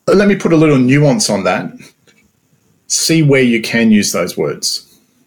Let 0.06 0.28
me 0.28 0.36
put 0.36 0.52
a 0.52 0.56
little 0.56 0.78
nuance 0.78 1.28
on 1.28 1.42
that. 1.44 1.72
See 2.86 3.24
where 3.24 3.42
you 3.42 3.60
can 3.60 3.90
use 3.90 4.12
those 4.12 4.36
words 4.36 4.86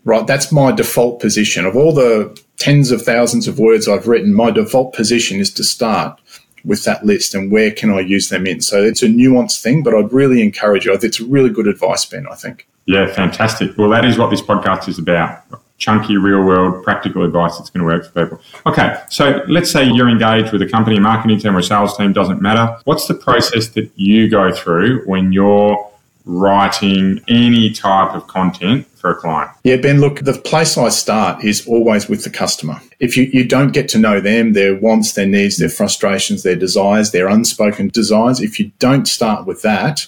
right? 0.09 0.25
That's 0.25 0.51
my 0.51 0.71
default 0.71 1.19
position. 1.19 1.65
Of 1.65 1.75
all 1.75 1.93
the 1.93 2.39
tens 2.57 2.91
of 2.91 3.01
thousands 3.01 3.47
of 3.47 3.59
words 3.59 3.87
I've 3.87 4.07
written, 4.07 4.33
my 4.33 4.51
default 4.51 4.93
position 4.93 5.39
is 5.39 5.53
to 5.53 5.63
start 5.63 6.19
with 6.65 6.83
that 6.83 7.05
list 7.05 7.33
and 7.33 7.51
where 7.51 7.71
can 7.71 7.89
I 7.89 8.01
use 8.01 8.29
them 8.29 8.45
in. 8.45 8.61
So 8.61 8.83
it's 8.83 9.03
a 9.03 9.07
nuanced 9.07 9.61
thing, 9.61 9.81
but 9.81 9.95
I'd 9.95 10.11
really 10.11 10.41
encourage 10.41 10.85
you. 10.85 10.93
It's 10.93 11.19
really 11.21 11.49
good 11.49 11.67
advice, 11.67 12.05
Ben, 12.05 12.27
I 12.27 12.35
think. 12.35 12.67
Yeah, 12.89 13.05
fantastic. 13.05 13.77
Well, 13.77 13.89
that 13.91 14.03
is 14.03 14.17
what 14.17 14.31
this 14.31 14.41
podcast 14.41 14.89
is 14.89 14.97
about. 14.97 15.43
Chunky, 15.77 16.17
real 16.17 16.41
world, 16.41 16.83
practical 16.83 17.23
advice 17.23 17.55
that's 17.55 17.69
going 17.69 17.81
to 17.81 17.85
work 17.85 18.11
for 18.11 18.25
people. 18.25 18.41
Okay, 18.65 18.99
so 19.11 19.43
let's 19.47 19.69
say 19.69 19.85
you're 19.85 20.09
engaged 20.09 20.51
with 20.51 20.63
a 20.63 20.67
company, 20.67 20.97
a 20.97 20.99
marketing 20.99 21.37
team, 21.37 21.55
or 21.55 21.59
a 21.59 21.63
sales 21.63 21.95
team, 21.95 22.13
doesn't 22.13 22.41
matter. 22.41 22.79
What's 22.85 23.07
the 23.07 23.13
process 23.13 23.67
that 23.69 23.91
you 23.95 24.27
go 24.27 24.51
through 24.51 25.05
when 25.05 25.31
you're 25.31 25.87
writing 26.25 27.23
any 27.27 27.69
type 27.69 28.15
of 28.15 28.25
content 28.25 28.87
for 28.97 29.11
a 29.11 29.15
client? 29.15 29.51
Yeah, 29.63 29.75
Ben, 29.75 30.01
look, 30.01 30.21
the 30.21 30.33
place 30.33 30.75
I 30.75 30.89
start 30.89 31.43
is 31.43 31.67
always 31.67 32.09
with 32.09 32.23
the 32.23 32.31
customer. 32.31 32.81
If 32.99 33.15
you, 33.15 33.25
you 33.31 33.47
don't 33.47 33.71
get 33.71 33.87
to 33.89 33.99
know 33.99 34.19
them, 34.19 34.53
their 34.53 34.73
wants, 34.73 35.13
their 35.13 35.27
needs, 35.27 35.57
their 35.57 35.69
frustrations, 35.69 36.41
their 36.41 36.55
desires, 36.55 37.11
their 37.11 37.27
unspoken 37.27 37.89
desires, 37.89 38.41
if 38.41 38.59
you 38.59 38.71
don't 38.79 39.07
start 39.07 39.45
with 39.45 39.61
that, 39.61 40.07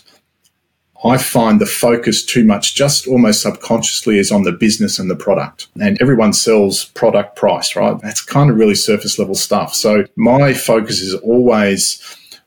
I 1.03 1.17
find 1.17 1.60
the 1.60 1.65
focus 1.65 2.24
too 2.24 2.43
much, 2.43 2.75
just 2.75 3.08
almost 3.08 3.41
subconsciously, 3.41 4.20
is 4.20 4.31
on 4.31 4.43
the 4.43 4.51
business 4.51 5.00
and 5.00 5.10
the 5.10 5.15
product. 5.15 5.67
And 5.79 6.00
everyone 6.01 6.34
sells 6.34 6.86
product 6.86 7.36
price, 7.36 7.75
right? 7.75 8.00
That's 8.01 8.22
kind 8.22 8.50
of 8.50 8.58
really 8.58 8.75
surface 8.75 9.17
level 9.17 9.36
stuff. 9.36 9.74
So 9.74 10.05
my 10.15 10.53
focus 10.53 11.01
is 11.01 11.15
always 11.15 12.01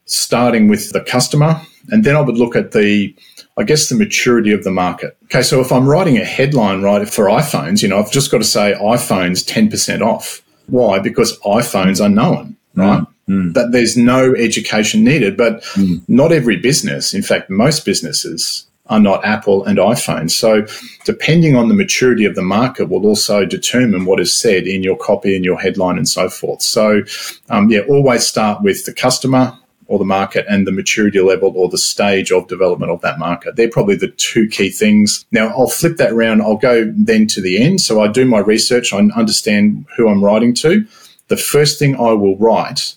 starting 0.04 0.68
with 0.68 0.92
the 0.92 1.00
customer. 1.00 1.60
And 1.90 2.04
then 2.04 2.16
I 2.16 2.20
would 2.20 2.38
look 2.38 2.56
at 2.56 2.72
the 2.72 3.14
I 3.56 3.62
guess 3.62 3.88
the 3.88 3.94
maturity 3.94 4.52
of 4.52 4.64
the 4.64 4.70
market. 4.72 5.16
Okay, 5.24 5.42
so 5.42 5.60
if 5.60 5.70
I'm 5.70 5.88
writing 5.88 6.16
a 6.18 6.24
headline 6.24 6.82
right 6.82 7.08
for 7.08 7.26
iPhones, 7.26 7.82
you 7.82 7.88
know, 7.88 8.00
I've 8.00 8.10
just 8.10 8.30
got 8.30 8.38
to 8.38 8.44
say 8.44 8.74
iPhones 8.80 9.44
10% 9.44 10.00
off. 10.00 10.42
Why? 10.66 10.98
Because 10.98 11.38
iPhones 11.40 12.04
are 12.04 12.08
known, 12.08 12.56
right? 12.74 13.00
Mm. 13.00 13.13
That 13.52 13.72
there's 13.72 13.96
no 13.96 14.34
education 14.34 15.04
needed, 15.04 15.36
but 15.36 15.62
mm. 15.74 16.02
not 16.08 16.32
every 16.32 16.56
business, 16.56 17.14
in 17.14 17.22
fact, 17.22 17.48
most 17.48 17.84
businesses 17.84 18.66
are 18.86 19.00
not 19.00 19.24
Apple 19.24 19.64
and 19.64 19.78
iPhone. 19.78 20.30
So, 20.30 20.66
depending 21.04 21.56
on 21.56 21.68
the 21.68 21.74
maturity 21.74 22.26
of 22.26 22.34
the 22.34 22.42
market, 22.42 22.90
will 22.90 23.06
also 23.06 23.46
determine 23.46 24.04
what 24.04 24.20
is 24.20 24.32
said 24.32 24.66
in 24.66 24.82
your 24.82 24.96
copy 24.96 25.34
and 25.34 25.44
your 25.44 25.58
headline 25.58 25.96
and 25.96 26.08
so 26.08 26.28
forth. 26.28 26.60
So, 26.60 27.02
um, 27.48 27.70
yeah, 27.70 27.80
always 27.88 28.26
start 28.26 28.62
with 28.62 28.84
the 28.84 28.92
customer, 28.92 29.58
or 29.86 29.98
the 29.98 30.04
market 30.04 30.46
and 30.48 30.66
the 30.66 30.72
maturity 30.72 31.20
level 31.20 31.52
or 31.56 31.68
the 31.68 31.78
stage 31.78 32.32
of 32.32 32.48
development 32.48 32.90
of 32.90 33.00
that 33.02 33.18
market. 33.18 33.56
They're 33.56 33.68
probably 33.68 33.96
the 33.96 34.08
two 34.08 34.48
key 34.48 34.70
things. 34.70 35.24
Now, 35.30 35.48
I'll 35.48 35.68
flip 35.68 35.96
that 35.98 36.12
around. 36.12 36.42
I'll 36.42 36.56
go 36.56 36.92
then 36.96 37.26
to 37.28 37.40
the 37.40 37.62
end. 37.62 37.80
So 37.80 38.00
I 38.00 38.08
do 38.08 38.24
my 38.24 38.38
research, 38.38 38.92
I 38.92 38.98
understand 38.98 39.86
who 39.96 40.08
I'm 40.08 40.24
writing 40.24 40.54
to. 40.54 40.86
The 41.28 41.36
first 41.36 41.78
thing 41.78 41.96
I 41.96 42.12
will 42.12 42.36
write 42.38 42.96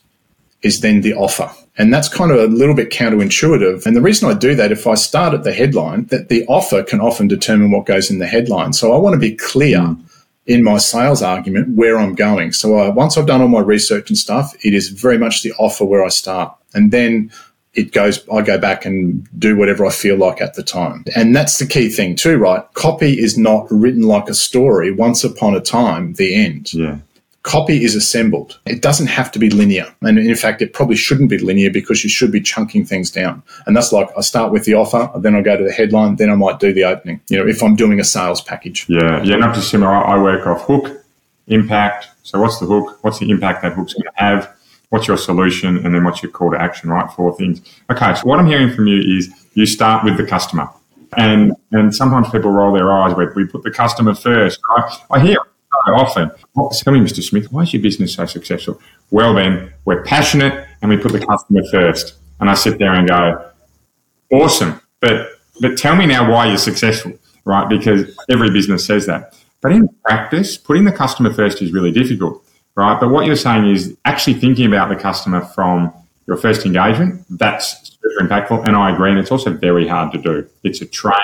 is 0.61 0.81
then 0.81 1.01
the 1.01 1.13
offer. 1.13 1.49
And 1.77 1.93
that's 1.93 2.09
kind 2.09 2.31
of 2.31 2.39
a 2.39 2.47
little 2.47 2.73
bit 2.73 2.89
counterintuitive. 2.89 3.85
And 3.85 3.95
the 3.95 4.01
reason 4.01 4.29
I 4.29 4.33
do 4.33 4.55
that, 4.55 4.71
if 4.71 4.87
I 4.87 4.95
start 4.95 5.33
at 5.33 5.43
the 5.43 5.53
headline, 5.53 6.05
that 6.05 6.29
the 6.29 6.45
offer 6.47 6.83
can 6.83 6.99
often 6.99 7.27
determine 7.27 7.69
what 7.69 7.85
goes 7.85 8.09
in 8.09 8.17
the 8.17 8.27
headline. 8.27 8.73
So 8.73 8.93
I 8.93 8.97
want 8.97 9.13
to 9.13 9.19
be 9.19 9.35
clear. 9.35 9.79
Mm 9.79 10.03
in 10.47 10.63
my 10.63 10.77
sales 10.77 11.21
argument 11.21 11.75
where 11.75 11.99
I'm 11.99 12.15
going. 12.15 12.53
So 12.53 12.79
uh, 12.79 12.91
once 12.91 13.17
I've 13.17 13.27
done 13.27 13.41
all 13.41 13.49
my 13.49 13.59
research 13.59 14.09
and 14.09 14.17
stuff, 14.17 14.55
it 14.63 14.73
is 14.73 14.89
very 14.89 15.17
much 15.17 15.43
the 15.43 15.51
offer 15.59 15.83
where 15.83 16.03
I 16.03 16.07
start. 16.07 16.55
And 16.73 16.91
then 16.91 17.31
it 17.73 17.91
goes, 17.91 18.27
I 18.29 18.41
go 18.41 18.57
back 18.57 18.85
and 18.85 19.27
do 19.37 19.57
whatever 19.57 19.85
I 19.85 19.91
feel 19.91 20.15
like 20.15 20.41
at 20.41 20.55
the 20.55 20.63
time. 20.63 21.03
And 21.15 21.35
that's 21.35 21.59
the 21.59 21.67
key 21.67 21.89
thing 21.89 22.15
too, 22.15 22.37
right? 22.37 22.63
Copy 22.73 23.19
is 23.19 23.37
not 23.37 23.67
written 23.69 24.03
like 24.03 24.29
a 24.29 24.33
story, 24.33 24.89
once 24.89 25.23
upon 25.23 25.53
a 25.53 25.59
time, 25.59 26.13
the 26.13 26.33
end. 26.33 26.73
Yeah 26.73 26.99
copy 27.47 27.81
is 27.81 27.95
assembled. 27.95 28.59
It 28.65 28.81
doesn't 28.81 29.07
have 29.07 29.31
to 29.31 29.39
be 29.39 29.49
linear. 29.49 29.87
And 30.01 30.19
in 30.19 30.35
fact, 30.35 30.61
it 30.61 30.73
probably 30.73 30.97
shouldn't 30.97 31.29
be 31.29 31.37
linear 31.37 31.71
because 31.71 32.03
you 32.03 32.09
should 32.09 32.29
be 32.29 32.41
chunking 32.41 32.85
things 32.85 33.09
down. 33.09 33.41
And 33.65 33.75
that's 33.75 33.93
like 33.93 34.09
I 34.17 34.21
start 34.21 34.51
with 34.51 34.65
the 34.65 34.73
offer, 34.73 35.09
then 35.19 35.33
I 35.33 35.41
go 35.41 35.55
to 35.55 35.63
the 35.63 35.71
headline, 35.71 36.17
then 36.17 36.29
I 36.29 36.35
might 36.35 36.59
do 36.59 36.73
the 36.73 36.83
opening, 36.83 37.21
you 37.29 37.37
know, 37.37 37.47
if 37.47 37.63
I'm 37.63 37.77
doing 37.77 38.01
a 38.01 38.03
sales 38.03 38.41
package. 38.41 38.85
Yeah. 38.89 39.23
Yeah. 39.23 39.37
Not 39.37 39.55
dissimilar. 39.55 39.93
I 39.93 40.21
work 40.21 40.45
off 40.45 40.63
hook, 40.63 41.05
impact. 41.47 42.09
So 42.23 42.41
what's 42.41 42.59
the 42.59 42.65
hook? 42.65 42.99
What's 43.01 43.19
the 43.19 43.29
impact 43.31 43.61
that 43.61 43.73
hook's 43.73 43.93
going 43.93 44.03
to 44.03 44.23
have? 44.23 44.53
What's 44.89 45.07
your 45.07 45.17
solution? 45.17 45.77
And 45.77 45.95
then 45.95 46.03
what's 46.03 46.21
your 46.21 46.33
call 46.33 46.51
to 46.51 46.61
action, 46.61 46.89
right? 46.89 47.09
Four 47.13 47.33
things. 47.37 47.61
Okay. 47.89 48.13
So 48.15 48.27
what 48.27 48.39
I'm 48.39 48.47
hearing 48.47 48.75
from 48.75 48.87
you 48.87 48.99
is 49.17 49.31
you 49.53 49.65
start 49.65 50.03
with 50.03 50.17
the 50.17 50.25
customer. 50.25 50.67
And, 51.15 51.53
and 51.71 51.95
sometimes 51.95 52.29
people 52.29 52.51
roll 52.51 52.73
their 52.73 52.91
eyes 52.91 53.15
we 53.15 53.45
put 53.45 53.63
the 53.63 53.71
customer 53.71 54.13
first. 54.13 54.59
I 55.09 55.21
hear 55.21 55.37
so 55.87 55.93
often, 55.93 56.31
oh, 56.57 56.69
tell 56.73 56.93
me, 56.93 56.99
Mr. 56.99 57.23
Smith, 57.23 57.51
why 57.51 57.63
is 57.63 57.73
your 57.73 57.81
business 57.81 58.13
so 58.13 58.25
successful? 58.25 58.79
Well, 59.09 59.33
then, 59.33 59.73
we're 59.85 60.03
passionate 60.03 60.67
and 60.81 60.89
we 60.89 60.97
put 60.97 61.13
the 61.13 61.25
customer 61.25 61.61
first. 61.71 62.15
And 62.39 62.49
I 62.49 62.55
sit 62.55 62.77
there 62.77 62.93
and 62.93 63.07
go, 63.07 63.51
awesome. 64.33 64.81
But, 64.99 65.29
but 65.61 65.77
tell 65.77 65.95
me 65.95 66.05
now 66.05 66.29
why 66.29 66.47
you're 66.47 66.57
successful, 66.57 67.13
right? 67.45 67.69
Because 67.69 68.15
every 68.29 68.51
business 68.51 68.85
says 68.85 69.05
that. 69.05 69.33
But 69.61 69.71
in 69.71 69.87
practice, 70.05 70.57
putting 70.57 70.83
the 70.83 70.91
customer 70.91 71.33
first 71.33 71.61
is 71.61 71.71
really 71.71 71.91
difficult, 71.91 72.43
right? 72.75 72.99
But 72.99 73.09
what 73.09 73.25
you're 73.25 73.37
saying 73.37 73.67
is 73.67 73.95
actually 74.03 74.35
thinking 74.35 74.67
about 74.67 74.89
the 74.89 74.95
customer 74.97 75.41
from 75.41 75.93
your 76.27 76.35
first 76.35 76.65
engagement, 76.65 77.23
that's 77.29 77.91
super 77.91 78.27
impactful. 78.27 78.67
And 78.67 78.75
I 78.75 78.93
agree. 78.93 79.09
And 79.09 79.19
it's 79.19 79.31
also 79.31 79.51
very 79.51 79.87
hard 79.87 80.11
to 80.11 80.17
do. 80.17 80.49
It's 80.63 80.81
a 80.81 80.85
train 80.85 81.15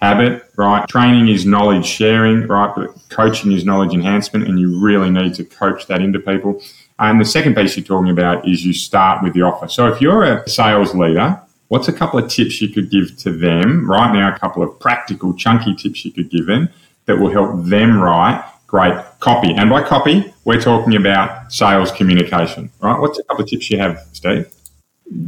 habit, 0.00 0.44
right? 0.56 0.86
Training 0.88 1.28
is 1.28 1.44
knowledge 1.44 1.86
sharing, 1.86 2.46
right? 2.46 2.72
But 2.74 2.94
coaching 3.08 3.52
is 3.52 3.64
knowledge 3.64 3.92
enhancement, 3.92 4.46
and 4.46 4.58
you 4.58 4.78
really 4.80 5.10
need 5.10 5.34
to 5.34 5.44
coach 5.44 5.86
that 5.86 6.00
into 6.00 6.20
people. 6.20 6.62
And 6.98 7.20
the 7.20 7.24
second 7.24 7.54
piece 7.54 7.76
you're 7.76 7.84
talking 7.84 8.10
about 8.10 8.48
is 8.48 8.64
you 8.64 8.72
start 8.72 9.22
with 9.22 9.34
the 9.34 9.42
offer. 9.42 9.68
So 9.68 9.86
if 9.86 10.00
you're 10.00 10.24
a 10.24 10.48
sales 10.48 10.94
leader, 10.94 11.40
what's 11.68 11.88
a 11.88 11.92
couple 11.92 12.18
of 12.18 12.28
tips 12.30 12.60
you 12.60 12.68
could 12.68 12.90
give 12.90 13.16
to 13.18 13.32
them 13.32 13.88
right 13.88 14.12
now? 14.12 14.34
A 14.34 14.38
couple 14.38 14.62
of 14.62 14.78
practical, 14.80 15.34
chunky 15.34 15.74
tips 15.74 16.04
you 16.04 16.12
could 16.12 16.30
give 16.30 16.46
them 16.46 16.68
that 17.06 17.18
will 17.18 17.30
help 17.30 17.64
them 17.64 17.98
write 17.98 18.44
great 18.66 18.94
copy. 19.20 19.54
And 19.54 19.70
by 19.70 19.82
copy, 19.82 20.32
we're 20.44 20.60
talking 20.60 20.94
about 20.94 21.52
sales 21.52 21.90
communication, 21.90 22.70
right? 22.80 23.00
What's 23.00 23.18
a 23.18 23.24
couple 23.24 23.44
of 23.44 23.50
tips 23.50 23.70
you 23.70 23.78
have, 23.78 24.06
Steve? 24.12 24.46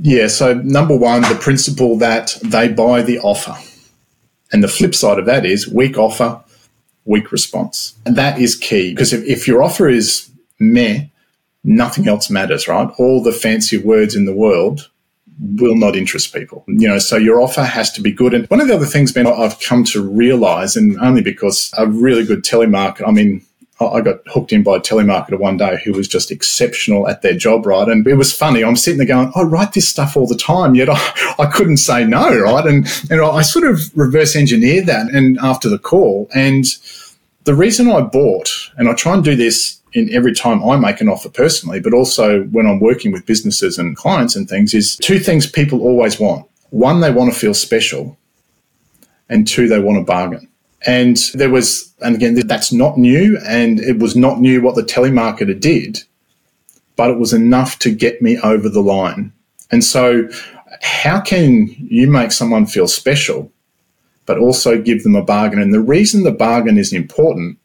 Yeah. 0.02 0.28
So 0.28 0.54
number 0.54 0.96
one, 0.96 1.22
the 1.22 1.38
principle 1.40 1.96
that 1.98 2.36
they 2.44 2.68
buy 2.68 3.02
the 3.02 3.18
offer. 3.20 3.56
And 4.52 4.62
the 4.62 4.68
flip 4.68 4.94
side 4.94 5.18
of 5.18 5.26
that 5.26 5.46
is 5.46 5.68
weak 5.68 5.96
offer, 5.96 6.42
weak 7.04 7.32
response. 7.32 7.94
And 8.04 8.16
that 8.16 8.40
is 8.40 8.56
key 8.56 8.90
because 8.90 9.12
if, 9.12 9.24
if 9.24 9.46
your 9.46 9.62
offer 9.62 9.88
is 9.88 10.30
meh, 10.58 11.06
nothing 11.64 12.08
else 12.08 12.30
matters, 12.30 12.68
right? 12.68 12.90
All 12.98 13.22
the 13.22 13.32
fancy 13.32 13.78
words 13.78 14.14
in 14.16 14.24
the 14.24 14.34
world 14.34 14.90
will 15.56 15.76
not 15.76 15.96
interest 15.96 16.34
people. 16.34 16.64
You 16.66 16.88
know, 16.88 16.98
so 16.98 17.16
your 17.16 17.40
offer 17.40 17.64
has 17.64 17.90
to 17.92 18.02
be 18.02 18.12
good. 18.12 18.34
And 18.34 18.46
one 18.48 18.60
of 18.60 18.68
the 18.68 18.74
other 18.74 18.86
things, 18.86 19.12
Ben, 19.12 19.26
I've 19.26 19.60
come 19.60 19.84
to 19.84 20.02
realize, 20.02 20.76
and 20.76 20.98
only 21.00 21.22
because 21.22 21.72
a 21.78 21.86
really 21.86 22.24
good 22.24 22.44
telemarketer, 22.44 23.06
I 23.06 23.10
mean, 23.10 23.44
I 23.80 24.02
got 24.02 24.20
hooked 24.26 24.52
in 24.52 24.62
by 24.62 24.76
a 24.76 24.80
telemarketer 24.80 25.38
one 25.38 25.56
day 25.56 25.80
who 25.82 25.92
was 25.92 26.06
just 26.06 26.30
exceptional 26.30 27.08
at 27.08 27.22
their 27.22 27.34
job, 27.34 27.64
right? 27.64 27.88
And 27.88 28.06
it 28.06 28.14
was 28.14 28.36
funny. 28.36 28.62
I'm 28.62 28.76
sitting 28.76 28.98
there 28.98 29.06
going, 29.06 29.32
I 29.34 29.42
write 29.42 29.72
this 29.72 29.88
stuff 29.88 30.16
all 30.16 30.26
the 30.26 30.36
time, 30.36 30.74
yet 30.74 30.90
I, 30.90 31.34
I 31.38 31.46
couldn't 31.46 31.78
say 31.78 32.04
no, 32.04 32.38
right? 32.38 32.66
And, 32.66 32.86
and 33.10 33.20
I 33.22 33.42
sort 33.42 33.66
of 33.66 33.80
reverse 33.96 34.36
engineered 34.36 34.86
that 34.86 35.08
and 35.12 35.38
after 35.38 35.68
the 35.68 35.78
call. 35.78 36.28
And 36.34 36.66
the 37.44 37.54
reason 37.54 37.90
I 37.90 38.02
bought, 38.02 38.50
and 38.76 38.88
I 38.88 38.94
try 38.94 39.14
and 39.14 39.24
do 39.24 39.34
this 39.34 39.80
in 39.92 40.12
every 40.12 40.34
time 40.34 40.62
I 40.62 40.76
make 40.76 41.00
an 41.00 41.08
offer 41.08 41.30
personally, 41.30 41.80
but 41.80 41.94
also 41.94 42.42
when 42.44 42.66
I'm 42.66 42.80
working 42.80 43.12
with 43.12 43.26
businesses 43.26 43.78
and 43.78 43.96
clients 43.96 44.36
and 44.36 44.48
things, 44.48 44.74
is 44.74 44.96
two 44.96 45.18
things 45.18 45.50
people 45.50 45.80
always 45.80 46.20
want. 46.20 46.46
One, 46.68 47.00
they 47.00 47.10
want 47.10 47.32
to 47.32 47.38
feel 47.38 47.54
special, 47.54 48.16
and 49.28 49.48
two, 49.48 49.68
they 49.68 49.80
want 49.80 49.98
a 49.98 50.04
bargain. 50.04 50.49
And 50.86 51.16
there 51.34 51.50
was, 51.50 51.94
and 52.00 52.14
again, 52.14 52.34
that's 52.46 52.72
not 52.72 52.96
new, 52.96 53.38
and 53.46 53.80
it 53.80 53.98
was 53.98 54.16
not 54.16 54.40
new 54.40 54.62
what 54.62 54.76
the 54.76 54.82
telemarketer 54.82 55.58
did, 55.58 56.02
but 56.96 57.10
it 57.10 57.18
was 57.18 57.32
enough 57.32 57.78
to 57.80 57.90
get 57.90 58.22
me 58.22 58.38
over 58.38 58.68
the 58.68 58.82
line. 58.82 59.32
And 59.70 59.84
so, 59.84 60.28
how 60.82 61.20
can 61.20 61.68
you 61.78 62.10
make 62.10 62.32
someone 62.32 62.64
feel 62.66 62.88
special, 62.88 63.52
but 64.24 64.38
also 64.38 64.80
give 64.80 65.02
them 65.02 65.14
a 65.14 65.22
bargain? 65.22 65.60
And 65.60 65.74
the 65.74 65.80
reason 65.80 66.22
the 66.22 66.32
bargain 66.32 66.78
is 66.78 66.92
important 66.92 67.58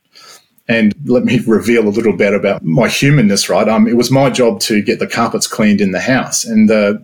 and 0.68 0.94
let 1.06 1.24
me 1.24 1.40
reveal 1.48 1.88
a 1.88 1.90
little 1.90 2.16
bit 2.16 2.34
about 2.34 2.64
my 2.64 2.90
humanness, 2.90 3.50
right? 3.50 3.68
Um, 3.68 3.88
it 3.88 3.98
was 3.98 4.12
my 4.12 4.30
job 4.30 4.60
to 4.62 4.82
get 4.82 5.00
the 5.00 5.08
carpets 5.08 5.48
cleaned 5.48 5.82
in 5.82 5.92
the 5.92 6.02
house. 6.02 6.44
And 6.44 6.70
uh, 6.70 6.96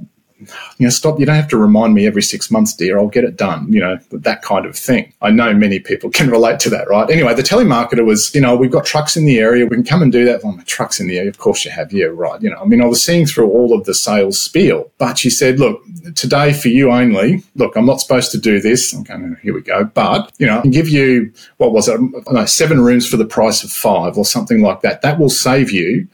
you 0.78 0.86
know, 0.86 0.90
stop, 0.90 1.20
you 1.20 1.26
don't 1.26 1.36
have 1.36 1.48
to 1.50 1.58
remind 1.58 1.94
me 1.94 2.08
every 2.08 2.22
six 2.22 2.50
months, 2.52 2.74
dear, 2.74 3.00
I'll 3.00 3.08
get 3.08 3.24
it 3.24 3.38
done, 3.38 3.72
you 3.72 3.80
know, 3.80 3.98
that 4.12 4.42
kind 4.42 4.66
of 4.66 4.76
thing. 4.78 5.14
I 5.22 5.32
know 5.32 5.54
many 5.54 5.80
people 5.80 6.10
can 6.10 6.30
relate 6.30 6.60
to 6.62 6.70
that, 6.72 6.88
right? 6.90 7.10
Anyway, 7.10 7.34
the 7.34 7.42
telemarketer 7.42 8.06
was, 8.06 8.34
you 8.34 8.42
know, 8.42 8.56
we've 8.56 8.72
got 8.72 8.86
trucks 8.86 9.16
in 9.16 9.26
the 9.26 9.40
area, 9.40 9.66
we 9.66 9.76
can 9.76 9.84
come 9.84 10.02
and 10.02 10.12
do 10.12 10.26
that. 10.26 10.44
Well, 10.44 10.54
my 10.54 10.64
trucks 10.64 11.00
in 11.00 11.08
the 11.08 11.18
area, 11.18 11.30
of 11.30 11.38
course 11.38 11.66
you 11.66 11.72
have, 11.72 11.92
yeah, 11.94 12.06
right. 12.06 12.42
You 12.42 12.50
know, 12.50 12.58
I 12.58 12.66
mean, 12.66 12.82
I 12.82 12.86
was 12.86 13.04
seeing 13.04 13.26
through 13.26 13.50
all 13.50 13.74
of 13.74 13.86
the 13.86 13.94
sales 13.94 14.40
spiel, 14.40 14.92
but 14.98 15.18
she 15.18 15.30
said, 15.30 15.60
look, 15.60 15.82
today 16.16 16.54
for 16.54 16.70
you 16.70 16.92
only, 16.92 17.44
look, 17.56 17.76
I'm 17.76 17.86
not 17.86 18.02
supposed 18.02 18.32
to 18.32 18.38
do 18.38 18.60
this. 18.60 18.94
Okay, 18.94 19.14
oh, 19.14 19.36
here 19.42 19.54
we 19.54 19.62
go. 19.62 19.84
But, 19.84 20.32
you 20.38 20.48
know, 20.48 20.58
I 20.58 20.62
can 20.62 20.72
give 20.72 20.90
you, 20.90 21.32
what 21.58 21.72
was 21.72 21.88
it, 21.88 22.00
know, 22.32 22.46
seven 22.46 22.82
rooms 22.82 23.08
for 23.08 23.18
the 23.18 23.26
price 23.26 23.64
of 23.64 23.72
five 23.72 24.18
or 24.18 24.26
something 24.26 24.62
like 24.62 24.82
that. 24.82 25.02
That 25.02 25.20
will 25.20 25.30
save 25.30 25.72
you 25.72 26.08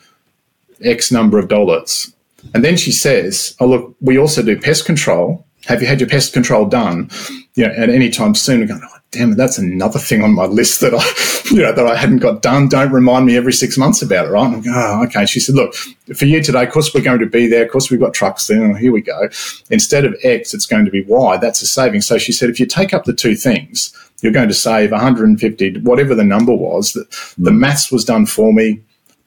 X 0.84 1.12
number 1.12 1.40
of 1.40 1.48
dollars 1.48 2.14
and 2.54 2.64
then 2.64 2.78
she 2.78 2.92
says, 2.92 3.56
"Oh 3.60 3.68
look, 3.68 3.96
we 4.02 4.18
also 4.18 4.42
do 4.44 4.60
pest 4.60 4.86
control. 4.86 5.46
Have 5.66 5.82
you 5.82 5.88
had 5.88 6.00
your 6.00 6.10
pest 6.10 6.34
control 6.34 6.66
done? 6.66 7.10
You 7.56 7.68
know, 7.68 7.74
at 7.74 7.90
any 7.90 8.10
time 8.10 8.36
soon?" 8.36 8.60
We're 8.60 8.68
going, 8.68 8.82
oh, 8.84 8.98
damn 9.12 9.32
it, 9.32 9.36
that's 9.36 9.58
another 9.58 10.00
thing 10.00 10.22
on 10.22 10.34
my 10.34 10.46
list 10.46 10.82
that 10.82 10.94
I, 10.94 11.52
you 11.56 11.62
know, 11.62 11.72
that 11.72 11.88
I 11.88 11.96
hadn't 11.96 12.20
got 12.20 12.42
done. 12.42 12.68
Don't 12.68 12.92
remind 12.92 13.26
me 13.26 13.38
every 13.38 13.54
six 13.54 13.78
months 13.78 14.02
about 14.02 14.28
it, 14.28 14.30
right? 14.30 14.46
I'm 14.46 14.62
going, 14.62 14.76
oh, 14.76 15.04
okay. 15.06 15.26
She 15.26 15.40
said, 15.40 15.56
look, 15.56 15.74
for 15.74 16.26
you 16.26 16.42
today, 16.42 16.64
of 16.64 16.72
course 16.72 16.94
we're 16.94 17.02
going 17.02 17.20
to 17.20 17.26
be 17.26 17.48
there. 17.48 17.66
Of 17.66 17.72
course 17.72 17.90
we've 17.90 18.00
got 18.00 18.14
trucks 18.14 18.48
there. 18.48 18.64
Oh, 18.64 18.74
here 18.74 18.92
we 18.92 19.02
go. 19.02 19.30
Instead 19.70 20.06
of 20.06 20.16
X, 20.24 20.54
it's 20.54 20.66
going 20.66 20.86
to 20.86 20.92
be 20.92 21.04
Y. 21.04 21.38
That's 21.38 21.62
a 21.62 21.68
saving. 21.68 22.02
So 22.02 22.18
she 22.18 22.32
said, 22.32 22.50
if 22.50 22.60
you 22.60 22.66
take 22.66 22.94
up 22.94 23.06
the 23.06 23.14
two 23.14 23.36
things, 23.36 23.94
you're 24.22 24.34
going 24.34 24.48
to 24.50 24.54
save 24.54 24.92
150, 24.92 25.80
whatever 25.82 26.16
the 26.16 26.24
number 26.24 26.54
was. 26.54 26.94
The, 26.94 27.02
the 27.38 27.52
mm. 27.52 27.58
maths 27.58 27.92
was 27.92 28.04
done 28.04 28.26
for 28.26 28.52
me. 28.52 28.82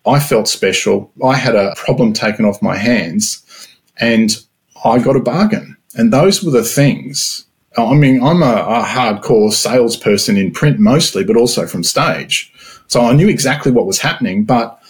I 0.07 0.19
felt 0.19 0.49
special. 0.49 1.13
I 1.25 1.37
had 1.37 1.55
a 1.55 1.75
problem 1.77 2.13
taken 2.13 2.45
off 2.45 2.63
my 2.63 2.77
hands 2.77 3.69
and 3.99 4.31
I 4.85 4.99
got 4.99 5.17
a 5.17 5.21
bargain. 5.21 5.77
And 5.95 6.13
those 6.13 6.43
were 6.43 6.53
the 6.53 6.63
things. 6.63 7.45
I 7.77 7.95
mean, 7.95 8.23
I'm 8.23 8.43
a, 8.43 8.57
a 8.57 8.83
hardcore 8.85 9.53
salesperson 9.53 10.37
in 10.37 10.53
print 10.53 10.79
mostly, 10.79 11.25
but 11.25 11.37
also 11.37 11.67
from 11.67 11.85
stage. 11.85 12.53
So 12.89 13.03
I 13.03 13.13
knew 13.13 13.29
exactly 13.29 13.71
what 13.73 13.87
was 13.87 14.01
happening, 14.01 14.45
but 14.45 14.81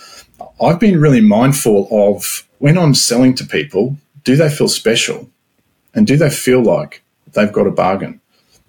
I've 0.62 0.80
been 0.80 1.00
really 1.00 1.20
mindful 1.20 1.88
of 1.90 2.46
when 2.58 2.78
I'm 2.78 2.94
selling 2.94 3.34
to 3.34 3.44
people, 3.44 3.96
do 4.24 4.36
they 4.36 4.48
feel 4.48 4.68
special? 4.68 5.28
And 5.94 6.06
do 6.06 6.16
they 6.16 6.30
feel 6.30 6.62
like 6.62 7.02
they've 7.32 7.52
got 7.52 7.66
a 7.66 7.70
bargain? 7.70 8.19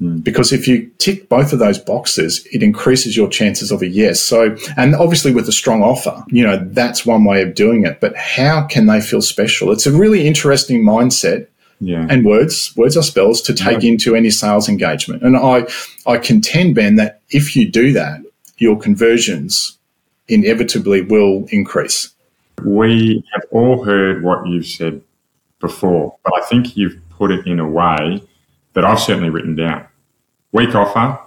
Because 0.01 0.51
if 0.51 0.67
you 0.67 0.89
tick 0.97 1.29
both 1.29 1.53
of 1.53 1.59
those 1.59 1.77
boxes, 1.77 2.47
it 2.51 2.63
increases 2.63 3.15
your 3.15 3.29
chances 3.29 3.71
of 3.71 3.83
a 3.83 3.87
yes. 3.87 4.19
So, 4.19 4.55
and 4.75 4.95
obviously 4.95 5.31
with 5.31 5.47
a 5.47 5.51
strong 5.51 5.83
offer, 5.83 6.23
you 6.29 6.43
know, 6.43 6.57
that's 6.71 7.05
one 7.05 7.23
way 7.23 7.43
of 7.43 7.53
doing 7.53 7.85
it. 7.85 7.99
But 8.01 8.15
how 8.15 8.65
can 8.65 8.87
they 8.87 8.99
feel 8.99 9.21
special? 9.21 9.71
It's 9.71 9.85
a 9.85 9.91
really 9.91 10.25
interesting 10.25 10.83
mindset. 10.83 11.47
Yeah. 11.79 12.07
And 12.09 12.25
words, 12.25 12.73
words 12.75 12.97
are 12.97 13.03
spells 13.03 13.41
to 13.43 13.53
take 13.53 13.83
yeah. 13.83 13.91
into 13.91 14.15
any 14.15 14.31
sales 14.31 14.67
engagement. 14.67 15.21
And 15.21 15.37
I, 15.37 15.67
I 16.07 16.17
contend, 16.17 16.73
Ben, 16.73 16.95
that 16.95 17.21
if 17.29 17.55
you 17.55 17.69
do 17.69 17.93
that, 17.93 18.21
your 18.57 18.79
conversions 18.79 19.77
inevitably 20.27 21.01
will 21.01 21.45
increase. 21.49 22.11
We 22.63 23.23
have 23.33 23.43
all 23.51 23.83
heard 23.83 24.23
what 24.23 24.47
you've 24.47 24.65
said 24.67 25.01
before, 25.59 26.15
but 26.23 26.33
I 26.35 26.41
think 26.45 26.75
you've 26.75 26.99
put 27.11 27.29
it 27.29 27.45
in 27.45 27.59
a 27.59 27.67
way 27.67 28.23
that 28.73 28.85
I've 28.85 28.99
certainly 28.99 29.29
written 29.29 29.55
down. 29.55 29.87
Weak 30.51 30.75
offer, 30.75 31.19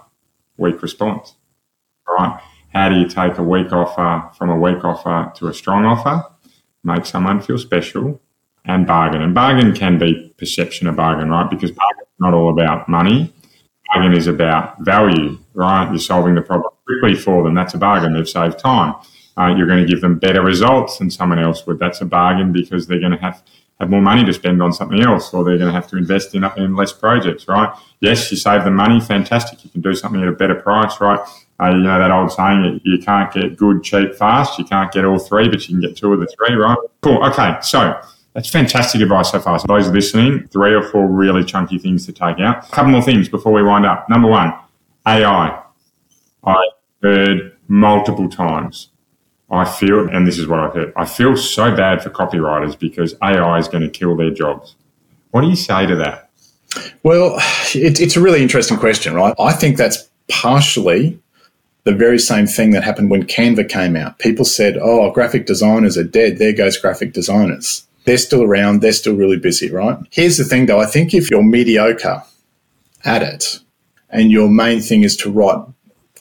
weak 0.57 0.81
response. 0.81 1.35
Right? 2.07 2.39
How 2.73 2.89
do 2.89 2.95
you 2.95 3.07
take 3.07 3.37
a 3.37 3.43
weak 3.43 3.71
offer 3.71 4.29
from 4.37 4.49
a 4.49 4.57
weak 4.57 4.83
offer 4.83 5.31
to 5.37 5.47
a 5.47 5.53
strong 5.53 5.85
offer? 5.85 6.25
Make 6.83 7.05
someone 7.05 7.41
feel 7.41 7.57
special 7.57 8.21
and 8.65 8.85
bargain. 8.85 9.21
And 9.21 9.33
bargain 9.33 9.73
can 9.73 9.97
be 9.97 10.33
perception 10.37 10.87
of 10.87 10.95
bargain, 10.95 11.29
right? 11.29 11.49
Because 11.49 11.71
bargain 11.71 12.03
is 12.03 12.19
not 12.19 12.33
all 12.33 12.51
about 12.51 12.87
money. 12.87 13.33
Bargain 13.93 14.13
is 14.13 14.27
about 14.27 14.79
value, 14.81 15.39
right? 15.53 15.89
You're 15.89 15.99
solving 15.99 16.35
the 16.35 16.41
problem 16.41 16.71
quickly 16.85 17.15
for 17.15 17.43
them. 17.43 17.55
That's 17.55 17.73
a 17.73 17.77
bargain. 17.77 18.13
They've 18.13 18.29
saved 18.29 18.59
time. 18.59 18.95
Uh, 19.37 19.53
you're 19.57 19.67
going 19.67 19.85
to 19.85 19.89
give 19.89 20.01
them 20.01 20.19
better 20.19 20.41
results 20.41 20.97
than 20.97 21.09
someone 21.09 21.39
else 21.39 21.65
would. 21.65 21.79
That's 21.79 22.01
a 22.01 22.05
bargain 22.05 22.51
because 22.51 22.87
they're 22.87 22.99
going 22.99 23.11
to 23.11 23.17
have 23.17 23.43
have 23.79 23.89
more 23.89 24.01
money 24.01 24.23
to 24.23 24.33
spend 24.33 24.61
on 24.61 24.71
something 24.71 25.01
else, 25.01 25.33
or 25.33 25.43
they're 25.43 25.57
going 25.57 25.69
to 25.69 25.73
have 25.73 25.87
to 25.89 25.97
invest 25.97 26.33
in, 26.33 26.45
in 26.57 26.75
less 26.75 26.93
projects, 26.93 27.47
right? 27.47 27.75
Yes, 27.99 28.31
you 28.31 28.37
save 28.37 28.63
the 28.63 28.71
money, 28.71 29.01
fantastic. 29.01 29.63
You 29.63 29.69
can 29.69 29.81
do 29.81 29.93
something 29.93 30.21
at 30.21 30.27
a 30.27 30.31
better 30.31 30.55
price, 30.55 31.01
right? 31.01 31.19
Uh, 31.59 31.69
you 31.69 31.77
know 31.79 31.99
that 31.99 32.11
old 32.11 32.31
saying, 32.31 32.81
you 32.83 32.97
can't 32.99 33.33
get 33.33 33.57
good, 33.57 33.83
cheap, 33.83 34.15
fast. 34.15 34.57
You 34.59 34.65
can't 34.65 34.91
get 34.91 35.05
all 35.05 35.19
three, 35.19 35.49
but 35.49 35.67
you 35.67 35.75
can 35.75 35.81
get 35.81 35.97
two 35.97 36.13
of 36.13 36.19
the 36.19 36.27
three, 36.27 36.55
right? 36.55 36.77
Cool. 37.01 37.23
Okay, 37.25 37.57
so 37.61 37.99
that's 38.33 38.49
fantastic 38.49 39.01
advice 39.01 39.31
so 39.31 39.39
far. 39.39 39.59
So 39.59 39.67
those 39.67 39.89
listening, 39.89 40.47
three 40.49 40.73
or 40.73 40.83
four 40.83 41.07
really 41.07 41.43
chunky 41.43 41.77
things 41.77 42.05
to 42.05 42.13
take 42.13 42.39
out. 42.39 42.67
A 42.67 42.71
couple 42.71 42.91
more 42.91 43.01
things 43.01 43.29
before 43.29 43.53
we 43.53 43.63
wind 43.63 43.85
up. 43.85 44.09
Number 44.09 44.29
one, 44.29 44.53
AI. 45.07 45.61
I 46.43 46.69
heard 47.01 47.57
multiple 47.67 48.29
times 48.29 48.89
I 49.49 49.65
feel, 49.65 50.09
and 50.09 50.27
this 50.27 50.39
is 50.39 50.47
what 50.47 50.59
I've 50.59 50.73
heard, 50.73 50.93
I 50.95 51.05
feel 51.05 51.37
so 51.37 51.75
bad 51.75 52.01
for 52.01 52.09
copywriters 52.09 52.77
because 52.77 53.15
AI 53.21 53.59
is 53.59 53.67
going 53.67 53.83
to 53.83 53.89
kill 53.89 54.15
their 54.15 54.31
jobs. 54.31 54.75
What 55.31 55.41
do 55.41 55.47
you 55.47 55.55
say 55.55 55.85
to 55.85 55.95
that? 55.97 56.29
Well, 57.03 57.35
it, 57.75 57.99
it's 58.01 58.15
a 58.15 58.21
really 58.21 58.41
interesting 58.41 58.77
question, 58.77 59.13
right? 59.13 59.35
I 59.39 59.53
think 59.53 59.77
that's 59.77 60.09
partially 60.29 61.19
the 61.83 61.93
very 61.93 62.17
same 62.17 62.47
thing 62.47 62.71
that 62.71 62.83
happened 62.83 63.11
when 63.11 63.23
Canva 63.23 63.69
came 63.69 63.95
out. 63.95 64.17
People 64.17 64.45
said, 64.45 64.77
oh, 64.81 65.11
graphic 65.11 65.45
designers 65.45 65.97
are 65.97 66.03
dead. 66.03 66.39
There 66.39 66.53
goes 66.53 66.77
graphic 66.77 67.13
designers. 67.13 67.85
They're 68.05 68.17
still 68.17 68.41
around. 68.41 68.81
They're 68.81 68.91
still 68.91 69.15
really 69.15 69.37
busy, 69.37 69.71
right? 69.71 69.97
Here's 70.09 70.37
the 70.37 70.43
thing, 70.43 70.65
though. 70.65 70.79
I 70.79 70.87
think 70.87 71.13
if 71.13 71.29
you're 71.29 71.43
mediocre 71.43 72.23
at 73.03 73.21
it 73.21 73.59
and 74.09 74.31
your 74.31 74.49
main 74.49 74.81
thing 74.81 75.03
is 75.03 75.15
to 75.17 75.31
write 75.31 75.63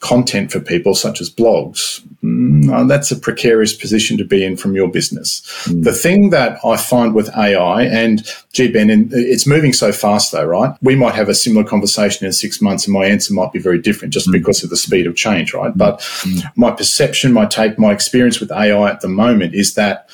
content 0.00 0.52
for 0.52 0.60
people, 0.60 0.94
such 0.94 1.20
as 1.20 1.30
blogs, 1.30 2.00
mm, 2.22 2.88
that's 2.88 3.10
a 3.10 3.16
precarious 3.16 3.72
position 3.72 4.18
to 4.18 4.24
be 4.24 4.44
in 4.44 4.56
from 4.56 4.74
your 4.74 4.88
business. 4.88 5.40
Mm. 5.64 5.84
The 5.84 5.92
thing 5.92 6.30
that 6.30 6.58
I 6.64 6.76
find 6.76 7.14
with 7.14 7.34
AI, 7.36 7.82
and 7.82 8.26
gee, 8.52 8.70
Ben, 8.70 8.90
and 8.90 9.12
it's 9.12 9.46
moving 9.46 9.72
so 9.72 9.92
fast 9.92 10.32
though, 10.32 10.44
right? 10.44 10.76
We 10.82 10.96
might 10.96 11.14
have 11.14 11.28
a 11.28 11.34
similar 11.34 11.64
conversation 11.64 12.26
in 12.26 12.32
six 12.32 12.60
months 12.60 12.86
and 12.86 12.94
my 12.94 13.06
answer 13.06 13.32
might 13.32 13.52
be 13.52 13.58
very 13.58 13.80
different 13.80 14.12
just 14.12 14.28
mm. 14.28 14.32
because 14.32 14.62
of 14.62 14.70
the 14.70 14.76
speed 14.76 15.06
of 15.06 15.16
change, 15.16 15.54
right? 15.54 15.72
But 15.74 16.00
mm. 16.00 16.42
my 16.56 16.70
perception, 16.70 17.32
my 17.32 17.46
take, 17.46 17.78
my 17.78 17.92
experience 17.92 18.40
with 18.40 18.52
AI 18.52 18.90
at 18.90 19.00
the 19.00 19.08
moment 19.08 19.54
is 19.54 19.74
that 19.74 20.10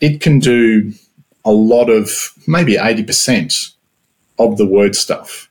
it 0.00 0.20
can 0.20 0.38
do 0.38 0.92
a 1.44 1.52
lot 1.52 1.90
of 1.90 2.32
maybe 2.46 2.74
80% 2.76 3.72
of 4.38 4.56
the 4.56 4.66
word 4.66 4.96
stuff 4.96 5.50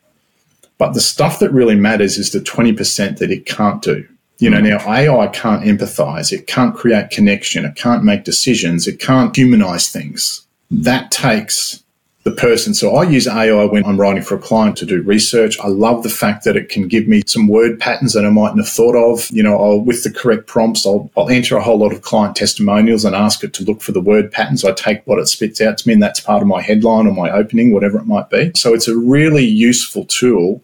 but 0.84 0.94
the 0.94 1.00
stuff 1.00 1.40
that 1.40 1.54
really 1.54 1.76
matters 1.76 2.18
is 2.18 2.34
the 2.34 2.40
20% 2.40 3.18
that 3.20 3.32
it 3.32 3.46
can't 3.46 3.82
do. 3.82 4.06
You 4.40 4.50
know, 4.50 4.58
mm. 4.58 4.72
now 4.72 4.94
AI 4.94 5.28
can't 5.28 5.64
empathize, 5.64 6.34
it 6.34 6.46
can't 6.46 6.76
create 6.76 7.10
connection, 7.10 7.64
it 7.64 7.76
can't 7.76 8.04
make 8.04 8.26
decisions, 8.26 8.86
it 8.86 9.00
can't 9.00 9.34
humanize 9.34 9.90
things. 9.90 10.46
That 10.70 11.10
takes 11.10 11.84
the 12.24 12.32
person. 12.32 12.74
So 12.74 12.96
I 12.96 13.04
use 13.04 13.28
AI 13.28 13.66
when 13.66 13.86
I'm 13.86 14.00
writing 14.00 14.24
for 14.24 14.36
a 14.36 14.40
client 14.40 14.78
to 14.78 14.86
do 14.86 15.02
research. 15.02 15.60
I 15.60 15.68
love 15.68 16.04
the 16.04 16.10
fact 16.10 16.46
that 16.46 16.56
it 16.56 16.70
can 16.70 16.88
give 16.88 17.08
me 17.08 17.22
some 17.26 17.48
word 17.48 17.80
patterns 17.80 18.14
that 18.14 18.26
I 18.26 18.30
mightn't 18.30 18.60
have 18.60 18.70
thought 18.70 18.96
of. 18.96 19.30
You 19.30 19.44
know, 19.44 19.58
I'll, 19.62 19.80
with 19.80 20.04
the 20.04 20.12
correct 20.12 20.48
prompts, 20.48 20.86
I'll, 20.86 21.12
I'll 21.18 21.30
enter 21.30 21.58
a 21.58 21.64
whole 21.64 21.78
lot 21.78 21.94
of 21.94 22.02
client 22.02 22.36
testimonials 22.36 23.04
and 23.04 23.16
ask 23.16 23.44
it 23.44 23.54
to 23.56 23.64
look 23.64 23.82
for 23.82 23.92
the 23.92 24.02
word 24.02 24.32
patterns. 24.32 24.64
I 24.64 24.72
take 24.72 25.06
what 25.06 25.20
it 25.20 25.28
spits 25.28 25.60
out 25.60 25.78
to 25.80 25.88
me 25.88 25.94
and 25.94 26.04
that's 26.04 26.22
part 26.22 26.42
of 26.42 26.48
my 26.48 26.62
headline 26.62 27.08
or 27.08 27.14
my 27.14 27.30
opening, 27.30 27.74
whatever 27.74 27.98
it 27.98 28.08
might 28.08 28.30
be. 28.30 28.52
So 28.56 28.74
it's 28.74 28.88
a 28.88 28.98
really 28.98 29.46
useful 29.46 30.06
tool 30.06 30.64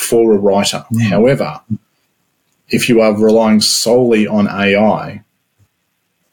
for 0.00 0.32
a 0.32 0.38
writer. 0.38 0.84
Mm. 0.92 1.02
However, 1.02 1.60
if 2.68 2.88
you 2.88 3.00
are 3.00 3.16
relying 3.16 3.60
solely 3.60 4.26
on 4.26 4.48
AI, 4.48 5.22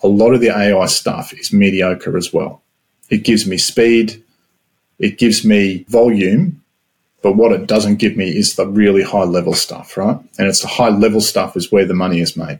a 0.01 0.07
lot 0.07 0.33
of 0.33 0.41
the 0.41 0.49
AI 0.49 0.85
stuff 0.85 1.33
is 1.33 1.51
mediocre 1.51 2.17
as 2.17 2.31
well. 2.31 2.61
It 3.09 3.23
gives 3.23 3.47
me 3.47 3.57
speed, 3.57 4.23
it 4.99 5.17
gives 5.17 5.43
me 5.45 5.85
volume, 5.89 6.63
but 7.21 7.35
what 7.35 7.51
it 7.51 7.67
doesn't 7.67 7.95
give 7.95 8.15
me 8.15 8.29
is 8.29 8.55
the 8.55 8.67
really 8.67 9.03
high 9.03 9.23
level 9.23 9.53
stuff, 9.53 9.97
right? 9.97 10.17
And 10.37 10.47
it's 10.47 10.61
the 10.61 10.67
high 10.67 10.89
level 10.89 11.21
stuff 11.21 11.57
is 11.57 11.71
where 11.71 11.85
the 11.85 11.93
money 11.93 12.21
is 12.21 12.37
made. 12.37 12.59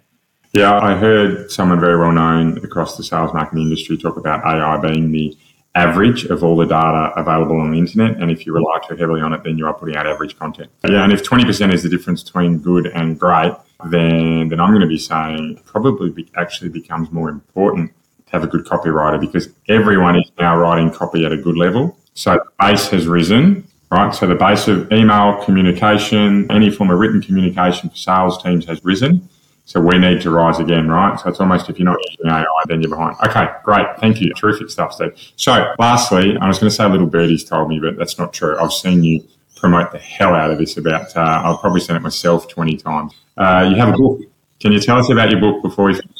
Yeah, 0.54 0.80
I 0.80 0.96
heard 0.96 1.52
someone 1.52 1.80
very 1.80 1.98
well 1.98 2.12
known 2.12 2.58
across 2.63 2.98
the 2.98 3.04
sales 3.04 3.34
marketing 3.34 3.63
industry 3.63 3.98
talk 3.98 4.17
about 4.17 4.46
AI 4.46 4.78
being 4.78 5.12
the 5.12 5.38
average 5.78 6.26
of 6.26 6.44
all 6.44 6.58
the 6.58 6.66
data 6.66 7.13
available 7.16 7.60
on 7.62 7.72
the 7.72 7.78
internet. 7.78 8.18
And 8.18 8.32
if 8.32 8.46
you 8.46 8.54
rely 8.54 8.80
too 8.88 8.96
heavily 8.96 9.22
on 9.22 9.32
it, 9.34 9.44
then 9.44 9.58
you 9.58 9.68
are 9.68 9.74
putting 9.74 9.96
out 9.96 10.08
average 10.08 10.38
content. 10.38 10.72
Yeah, 10.84 11.04
and 11.04 11.13
if 11.13 11.24
20% 11.24 11.74
is 11.74 11.84
the 11.84 11.90
difference 11.90 12.24
between 12.24 12.60
good 12.60 12.88
and 12.88 13.20
great, 13.20 13.54
then, 13.86 14.50
then 14.50 14.60
I'm 14.60 14.70
going 14.70 14.82
to 14.82 14.88
be 14.88 14.98
saying 14.98 15.62
probably 15.66 16.10
be, 16.10 16.32
actually 16.36 16.70
becomes 16.70 17.12
more 17.12 17.30
important 17.30 17.94
to 18.26 18.32
have 18.32 18.44
a 18.44 18.48
good 18.48 18.66
copywriter 18.66 19.20
because 19.20 19.50
everyone 19.70 20.16
is 20.18 20.30
now 20.40 20.58
writing 20.58 20.92
copy 20.92 21.26
at 21.26 21.32
a 21.32 21.38
good 21.38 21.58
level. 21.58 21.98
So 22.16 22.34
the 22.34 22.44
base 22.60 22.88
has 22.90 23.06
risen, 23.06 23.68
right? 23.92 24.13
So 24.13 24.26
the 24.26 24.36
base 24.36 24.68
of 24.68 24.92
email 24.92 25.44
communication, 25.46 26.52
any 26.52 26.72
form 26.72 26.90
of 26.90 27.00
written 27.00 27.22
communication 27.22 27.92
for 27.92 27.96
sales 27.96 28.42
teams 28.42 28.66
has 28.66 28.84
risen. 28.84 29.30
So 29.68 29.82
we 29.82 29.98
need 29.98 30.22
to 30.22 30.32
rise 30.32 30.60
again, 30.60 30.88
right? 30.88 31.20
So 31.20 31.28
it's 31.28 31.42
almost 31.42 31.70
if 31.70 31.78
you're 31.78 31.86
not 31.86 31.98
using 32.10 32.32
AI, 32.32 32.46
then 32.68 32.82
you're 32.82 32.90
behind. 32.90 33.18
Okay, 33.28 33.48
great. 33.66 33.86
Thank 34.00 34.22
you. 34.22 34.34
Terrific 34.34 34.70
stuff, 34.70 34.94
Steve. 34.94 35.12
So 35.36 35.74
lastly, 35.78 36.38
I 36.40 36.48
was 36.48 36.58
going 36.58 36.70
to 36.70 36.76
say 36.76 36.88
little 36.88 37.06
birdies 37.06 37.44
told 37.44 37.68
me, 37.68 37.78
but 37.78 37.98
that's 37.98 38.18
not 38.18 38.32
true. 38.32 38.58
I've 38.58 38.72
seen 38.72 39.04
you 39.04 39.28
promote 39.58 39.92
the 39.92 40.00
hell 40.00 40.34
out 40.34 40.52
of 40.52 40.58
this 40.58 40.78
about, 40.78 41.14
uh, 41.18 41.42
I'll 41.44 41.58
probably 41.58 41.82
send 41.82 41.98
it 41.98 42.00
myself 42.00 42.48
20 42.48 42.78
times. 42.78 43.14
Uh, 43.36 43.68
you 43.70 43.76
have 43.76 43.90
a 43.90 43.98
book. 43.98 44.22
Can 44.62 44.72
you 44.72 44.80
tell 44.80 45.00
us 45.00 45.10
about 45.10 45.32
your 45.32 45.42
book 45.42 45.62
before 45.62 45.88
we 45.88 45.96
finish? 45.96 46.17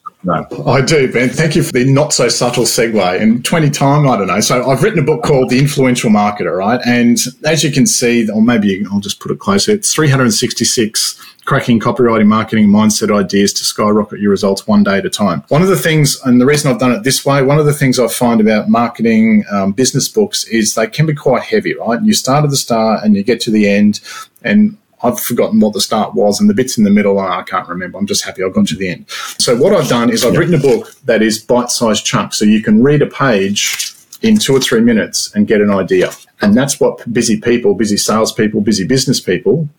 I 0.67 0.82
do, 0.82 1.12
Ben. 1.12 1.30
Thank 1.30 1.56
you 1.56 1.63
for 1.63 1.71
the 1.71 1.86
not 1.86 2.12
so 2.12 2.27
subtle 2.27 2.63
segue. 2.63 3.21
In 3.21 3.43
20 3.43 3.69
time, 3.69 4.08
I 4.08 4.17
don't 4.17 4.27
know. 4.27 4.39
So 4.39 4.67
I've 4.69 4.82
written 4.82 4.99
a 4.99 5.03
book 5.03 5.23
called 5.23 5.49
The 5.49 5.60
Influential 5.60 6.10
Marketer, 6.10 6.58
right? 6.58 6.82
And 6.86 7.17
as 7.45 7.63
you 7.63 7.71
can 7.71 7.86
see, 7.86 8.30
or 8.30 8.41
maybe 8.41 8.84
I'll 8.91 8.99
just 8.99 9.19
put 9.19 9.32
it 9.32 9.39
closer, 9.39 9.71
it's 9.71 9.93
366 9.93 11.23
cracking 11.45 11.80
copywriting, 11.80 12.25
marketing, 12.25 12.67
mindset 12.67 13.15
ideas 13.15 13.53
to 13.53 13.63
skyrocket 13.63 14.19
your 14.19 14.32
results 14.32 14.67
one 14.67 14.84
day 14.84 14.97
at 14.97 15.06
a 15.06 15.10
time. 15.10 15.43
One 15.47 15.62
of 15.62 15.69
the 15.69 15.77
things, 15.77 16.19
and 16.25 16.41
the 16.41 16.45
reason 16.45 16.69
I've 16.69 16.80
done 16.80 16.91
it 16.91 17.03
this 17.03 17.25
way, 17.25 17.41
one 17.41 17.58
of 17.58 17.65
the 17.65 17.73
things 17.73 17.99
I 17.99 18.08
find 18.10 18.41
about 18.41 18.69
marketing 18.69 19.45
um, 19.49 19.71
business 19.71 20.10
books 20.10 20.43
is 20.45 20.75
they 20.75 20.88
can 20.88 21.06
be 21.06 21.13
quite 21.13 21.43
heavy, 21.43 21.73
right? 21.73 22.01
You 22.01 22.13
start 22.13 22.43
at 22.43 22.49
the 22.49 22.58
start 22.58 23.03
and 23.03 23.15
you 23.15 23.23
get 23.23 23.39
to 23.41 23.51
the 23.51 23.69
end, 23.69 24.01
and 24.43 24.77
I've 25.04 25.20
forgotten 25.20 25.60
what 25.60 25.74
the 25.74 25.82
start 25.82 26.16
was, 26.16 26.40
and 26.40 26.50
the 26.50 26.54
bits 26.54 26.78
in 26.78 26.84
the 26.84 26.90
middle, 26.90 27.20
I 27.20 27.44
can't 27.44 27.68
remember. 27.68 27.98
I'm 27.98 28.08
just 28.08 28.24
happy 28.26 28.44
I 28.44 28.50
got 28.50 28.68
to 28.68 28.76
the 28.76 28.90
end. 28.90 29.06
So 29.38 29.56
what 29.56 29.74
I've 29.74 29.88
done 29.88 30.10
is 30.10 30.26
I've 30.26 30.38
written 30.38 30.56
a 30.56 30.60
book 30.60 30.92
that 31.06 31.22
is 31.22 31.38
bite-sized 31.38 32.06
chunks, 32.06 32.38
so 32.38 32.46
you 32.46 32.64
can 32.64 32.82
read 32.82 33.02
a 33.02 33.08
page 33.08 33.94
in 34.22 34.38
two 34.38 34.56
or 34.56 34.60
three 34.60 34.82
minutes 34.82 35.34
and 35.36 35.48
get 35.48 35.62
an 35.62 35.70
idea. 35.70 36.12
And 36.42 36.56
that's 36.56 36.80
what 36.80 37.12
busy 37.14 37.40
people, 37.40 37.76
busy 37.76 37.98
salespeople, 37.98 38.62
busy 38.62 38.86
business 38.86 39.20
people 39.20 39.70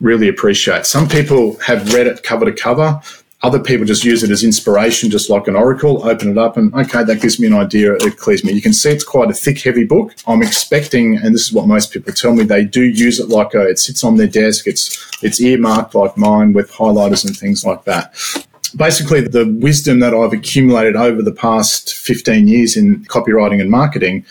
really 0.00 0.28
appreciate. 0.28 0.86
Some 0.86 1.08
people 1.08 1.56
have 1.60 1.94
read 1.94 2.06
it 2.08 2.22
cover 2.22 2.44
to 2.44 2.52
cover. 2.52 3.00
Other 3.44 3.60
people 3.60 3.84
just 3.84 4.04
use 4.04 4.22
it 4.22 4.30
as 4.30 4.42
inspiration, 4.42 5.10
just 5.10 5.28
like 5.28 5.46
an 5.48 5.54
oracle, 5.54 6.02
open 6.08 6.30
it 6.30 6.38
up 6.38 6.56
and, 6.56 6.74
okay, 6.74 7.04
that 7.04 7.20
gives 7.20 7.38
me 7.38 7.46
an 7.46 7.52
idea. 7.52 7.92
It 7.96 8.16
clears 8.16 8.42
me. 8.42 8.52
You 8.52 8.62
can 8.62 8.72
see 8.72 8.90
it's 8.90 9.04
quite 9.04 9.30
a 9.30 9.34
thick, 9.34 9.60
heavy 9.60 9.84
book. 9.84 10.14
I'm 10.26 10.42
expecting, 10.42 11.18
and 11.18 11.34
this 11.34 11.42
is 11.42 11.52
what 11.52 11.66
most 11.66 11.92
people 11.92 12.14
tell 12.14 12.34
me, 12.34 12.44
they 12.44 12.64
do 12.64 12.82
use 12.82 13.20
it 13.20 13.28
like 13.28 13.52
a, 13.52 13.68
it 13.68 13.78
sits 13.78 14.02
on 14.02 14.16
their 14.16 14.28
desk. 14.28 14.66
It's, 14.66 15.22
it's 15.22 15.42
earmarked 15.42 15.94
like 15.94 16.16
mine 16.16 16.54
with 16.54 16.72
highlighters 16.72 17.22
and 17.26 17.36
things 17.36 17.66
like 17.66 17.84
that 17.84 18.14
basically 18.76 19.20
the 19.20 19.56
wisdom 19.60 20.00
that 20.00 20.12
I've 20.12 20.32
accumulated 20.32 20.96
over 20.96 21.22
the 21.22 21.30
past 21.30 21.94
15 21.94 22.48
years 22.48 22.76
in 22.76 23.04
copywriting 23.04 23.60
and 23.60 23.70
marketing 23.70 24.24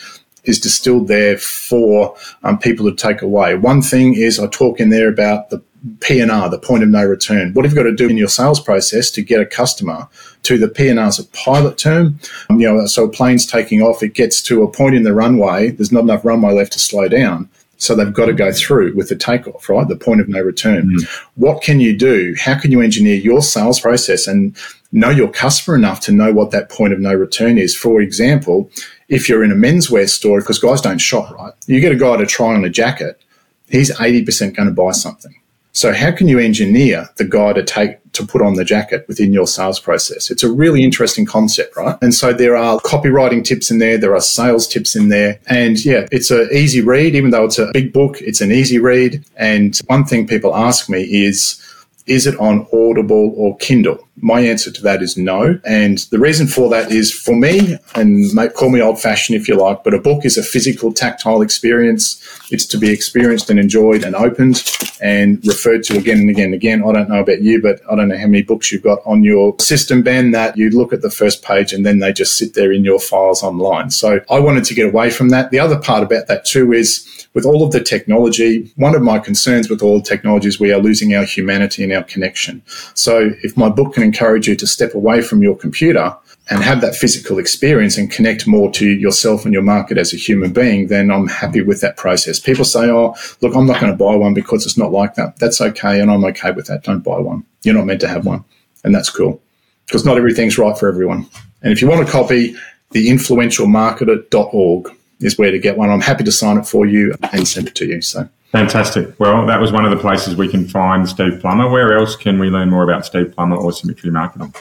is 0.44 0.60
distilled 0.60 1.08
there 1.08 1.38
for 1.38 2.14
um, 2.42 2.58
people 2.58 2.84
to 2.90 2.94
take 2.94 3.22
away. 3.22 3.54
One 3.54 3.80
thing 3.80 4.14
is 4.14 4.38
I 4.38 4.46
talk 4.48 4.80
in 4.80 4.90
there 4.90 5.08
about 5.08 5.48
the 5.48 5.62
PNR, 5.98 6.50
the 6.50 6.58
point 6.58 6.82
of 6.82 6.88
no 6.88 7.04
return. 7.04 7.52
What 7.52 7.64
have 7.64 7.72
you 7.72 7.76
got 7.76 7.88
to 7.88 7.94
do 7.94 8.08
in 8.08 8.16
your 8.16 8.28
sales 8.28 8.60
process 8.60 9.10
to 9.12 9.22
get 9.22 9.40
a 9.40 9.46
customer 9.46 10.08
to 10.44 10.58
the 10.58 10.68
PNR 10.68 11.08
is 11.08 11.18
a 11.18 11.24
pilot 11.28 11.76
term. 11.76 12.18
Um, 12.48 12.60
you 12.60 12.72
know, 12.72 12.86
so 12.86 13.04
a 13.04 13.08
plane's 13.08 13.46
taking 13.46 13.82
off, 13.82 14.02
it 14.02 14.14
gets 14.14 14.42
to 14.42 14.62
a 14.62 14.70
point 14.70 14.94
in 14.94 15.02
the 15.02 15.12
runway, 15.12 15.70
there's 15.70 15.92
not 15.92 16.04
enough 16.04 16.24
runway 16.24 16.54
left 16.54 16.72
to 16.74 16.78
slow 16.78 17.08
down. 17.08 17.48
So 17.76 17.94
they've 17.94 18.12
got 18.12 18.26
to 18.26 18.32
go 18.32 18.52
through 18.52 18.94
with 18.94 19.08
the 19.08 19.16
takeoff, 19.16 19.68
right? 19.68 19.86
The 19.86 19.96
point 19.96 20.20
of 20.20 20.28
no 20.28 20.40
return. 20.40 20.90
Mm. 20.90 21.08
What 21.34 21.62
can 21.62 21.80
you 21.80 21.96
do? 21.96 22.34
How 22.38 22.58
can 22.58 22.70
you 22.70 22.80
engineer 22.80 23.16
your 23.16 23.42
sales 23.42 23.80
process 23.80 24.26
and 24.26 24.56
know 24.92 25.10
your 25.10 25.28
customer 25.28 25.76
enough 25.76 26.00
to 26.02 26.12
know 26.12 26.32
what 26.32 26.50
that 26.52 26.70
point 26.70 26.92
of 26.92 27.00
no 27.00 27.12
return 27.12 27.58
is? 27.58 27.76
For 27.76 28.00
example, 28.00 28.70
if 29.08 29.28
you're 29.28 29.44
in 29.44 29.50
a 29.50 29.56
menswear 29.56 30.08
store, 30.08 30.40
because 30.40 30.58
guys 30.58 30.80
don't 30.80 30.98
shop, 30.98 31.30
right? 31.32 31.52
You 31.66 31.80
get 31.80 31.92
a 31.92 31.96
guy 31.96 32.16
to 32.16 32.26
try 32.26 32.54
on 32.54 32.64
a 32.64 32.70
jacket, 32.70 33.20
he's 33.68 33.90
80% 33.90 34.56
going 34.56 34.68
to 34.68 34.74
buy 34.74 34.92
something. 34.92 35.34
So 35.74 35.92
how 35.92 36.12
can 36.12 36.28
you 36.28 36.38
engineer 36.38 37.10
the 37.16 37.24
guy 37.24 37.52
to 37.52 37.62
take 37.64 37.98
to 38.12 38.24
put 38.24 38.40
on 38.40 38.54
the 38.54 38.64
jacket 38.64 39.04
within 39.08 39.32
your 39.32 39.48
sales 39.48 39.80
process? 39.80 40.30
It's 40.30 40.44
a 40.44 40.50
really 40.50 40.84
interesting 40.84 41.26
concept, 41.26 41.76
right? 41.76 41.98
And 42.00 42.14
so 42.14 42.32
there 42.32 42.56
are 42.56 42.78
copywriting 42.78 43.44
tips 43.44 43.72
in 43.72 43.80
there, 43.80 43.98
there 43.98 44.14
are 44.14 44.20
sales 44.20 44.68
tips 44.68 44.94
in 44.94 45.08
there, 45.08 45.40
and 45.48 45.84
yeah, 45.84 46.06
it's 46.12 46.30
an 46.30 46.48
easy 46.52 46.80
read. 46.80 47.16
Even 47.16 47.30
though 47.30 47.44
it's 47.44 47.58
a 47.58 47.72
big 47.72 47.92
book, 47.92 48.22
it's 48.22 48.40
an 48.40 48.52
easy 48.52 48.78
read. 48.78 49.24
And 49.36 49.76
one 49.88 50.04
thing 50.04 50.28
people 50.28 50.54
ask 50.54 50.88
me 50.88 51.02
is, 51.02 51.60
is 52.06 52.28
it 52.28 52.38
on 52.38 52.68
Audible 52.72 53.34
or 53.36 53.56
Kindle? 53.56 54.03
My 54.20 54.40
answer 54.40 54.70
to 54.70 54.82
that 54.82 55.02
is 55.02 55.16
no. 55.16 55.58
And 55.64 55.98
the 56.10 56.18
reason 56.18 56.46
for 56.46 56.70
that 56.70 56.92
is 56.92 57.12
for 57.12 57.34
me, 57.34 57.76
and 57.94 58.54
call 58.54 58.70
me 58.70 58.80
old 58.80 59.00
fashioned 59.00 59.38
if 59.38 59.48
you 59.48 59.56
like, 59.56 59.82
but 59.82 59.92
a 59.92 60.00
book 60.00 60.24
is 60.24 60.38
a 60.38 60.42
physical, 60.42 60.92
tactile 60.92 61.42
experience. 61.42 62.22
It's 62.50 62.66
to 62.66 62.78
be 62.78 62.90
experienced 62.90 63.50
and 63.50 63.58
enjoyed 63.58 64.04
and 64.04 64.14
opened 64.14 64.62
and 65.00 65.44
referred 65.46 65.82
to 65.84 65.98
again 65.98 66.18
and 66.18 66.30
again 66.30 66.46
and 66.46 66.54
again. 66.54 66.84
I 66.84 66.92
don't 66.92 67.08
know 67.08 67.20
about 67.20 67.42
you, 67.42 67.60
but 67.60 67.80
I 67.90 67.96
don't 67.96 68.08
know 68.08 68.16
how 68.16 68.26
many 68.26 68.42
books 68.42 68.70
you've 68.70 68.82
got 68.82 69.00
on 69.04 69.24
your 69.24 69.58
system, 69.58 70.02
Ben, 70.02 70.30
that 70.30 70.56
you 70.56 70.70
look 70.70 70.92
at 70.92 71.02
the 71.02 71.10
first 71.10 71.42
page 71.42 71.72
and 71.72 71.84
then 71.84 71.98
they 71.98 72.12
just 72.12 72.38
sit 72.38 72.54
there 72.54 72.72
in 72.72 72.84
your 72.84 73.00
files 73.00 73.42
online. 73.42 73.90
So 73.90 74.20
I 74.30 74.38
wanted 74.38 74.64
to 74.64 74.74
get 74.74 74.86
away 74.86 75.10
from 75.10 75.30
that. 75.30 75.50
The 75.50 75.58
other 75.58 75.78
part 75.78 76.02
about 76.02 76.28
that 76.28 76.44
too 76.44 76.72
is 76.72 77.26
with 77.34 77.44
all 77.44 77.64
of 77.64 77.72
the 77.72 77.80
technology, 77.80 78.72
one 78.76 78.94
of 78.94 79.02
my 79.02 79.18
concerns 79.18 79.68
with 79.68 79.82
all 79.82 79.98
the 79.98 80.04
technology 80.04 80.48
is 80.48 80.60
we 80.60 80.72
are 80.72 80.78
losing 80.78 81.14
our 81.14 81.24
humanity 81.24 81.82
and 81.82 81.92
our 81.92 82.04
connection. 82.04 82.62
So 82.94 83.32
if 83.42 83.56
my 83.56 83.68
book 83.68 83.94
can 83.94 84.03
encourage 84.04 84.46
you 84.46 84.56
to 84.56 84.66
step 84.66 84.94
away 84.94 85.22
from 85.22 85.42
your 85.42 85.56
computer 85.56 86.16
and 86.50 86.62
have 86.62 86.80
that 86.82 86.94
physical 86.94 87.38
experience 87.38 87.96
and 87.96 88.10
connect 88.10 88.46
more 88.46 88.70
to 88.72 88.86
yourself 88.86 89.44
and 89.44 89.54
your 89.54 89.62
market 89.62 89.96
as 89.96 90.12
a 90.12 90.16
human 90.16 90.52
being, 90.52 90.88
then 90.88 91.10
I'm 91.10 91.26
happy 91.26 91.62
with 91.62 91.80
that 91.80 91.96
process. 91.96 92.38
People 92.38 92.66
say, 92.66 92.90
oh, 92.90 93.14
look, 93.40 93.56
I'm 93.56 93.66
not 93.66 93.80
going 93.80 93.92
to 93.92 93.98
buy 93.98 94.14
one 94.14 94.34
because 94.34 94.66
it's 94.66 94.76
not 94.76 94.92
like 94.92 95.14
that. 95.14 95.38
That's 95.38 95.60
okay. 95.60 96.00
And 96.00 96.10
I'm 96.10 96.24
okay 96.26 96.50
with 96.50 96.66
that. 96.66 96.82
Don't 96.84 97.00
buy 97.00 97.18
one. 97.18 97.44
You're 97.62 97.74
not 97.74 97.86
meant 97.86 98.00
to 98.02 98.08
have 98.08 98.26
one. 98.26 98.44
And 98.84 98.94
that's 98.94 99.08
cool 99.08 99.40
because 99.86 100.04
not 100.04 100.18
everything's 100.18 100.58
right 100.58 100.76
for 100.76 100.88
everyone. 100.88 101.26
And 101.62 101.72
if 101.72 101.80
you 101.80 101.88
want 101.88 102.06
a 102.06 102.10
copy, 102.10 102.54
the 102.90 103.08
theinfluentialmarketer.org 103.08 104.96
is 105.20 105.38
where 105.38 105.50
to 105.50 105.58
get 105.58 105.78
one. 105.78 105.90
I'm 105.90 106.02
happy 106.02 106.24
to 106.24 106.32
sign 106.32 106.58
it 106.58 106.66
for 106.66 106.84
you 106.84 107.14
and 107.32 107.48
send 107.48 107.68
it 107.68 107.74
to 107.76 107.86
you. 107.86 108.02
So 108.02 108.28
fantastic. 108.54 109.18
Well, 109.18 109.46
that 109.46 109.60
was 109.60 109.72
one 109.72 109.84
of 109.84 109.90
the 109.90 109.96
places 109.96 110.36
we 110.36 110.48
can 110.48 110.68
find 110.68 111.08
Steve 111.08 111.40
Plummer. 111.40 111.68
Where 111.68 111.98
else 111.98 112.14
can 112.14 112.38
we 112.38 112.50
learn 112.50 112.70
more 112.70 112.84
about 112.84 113.04
Steve 113.04 113.32
Plummer 113.34 113.56
or 113.56 113.72
Symmetry 113.72 114.10
Marketing? 114.10 114.54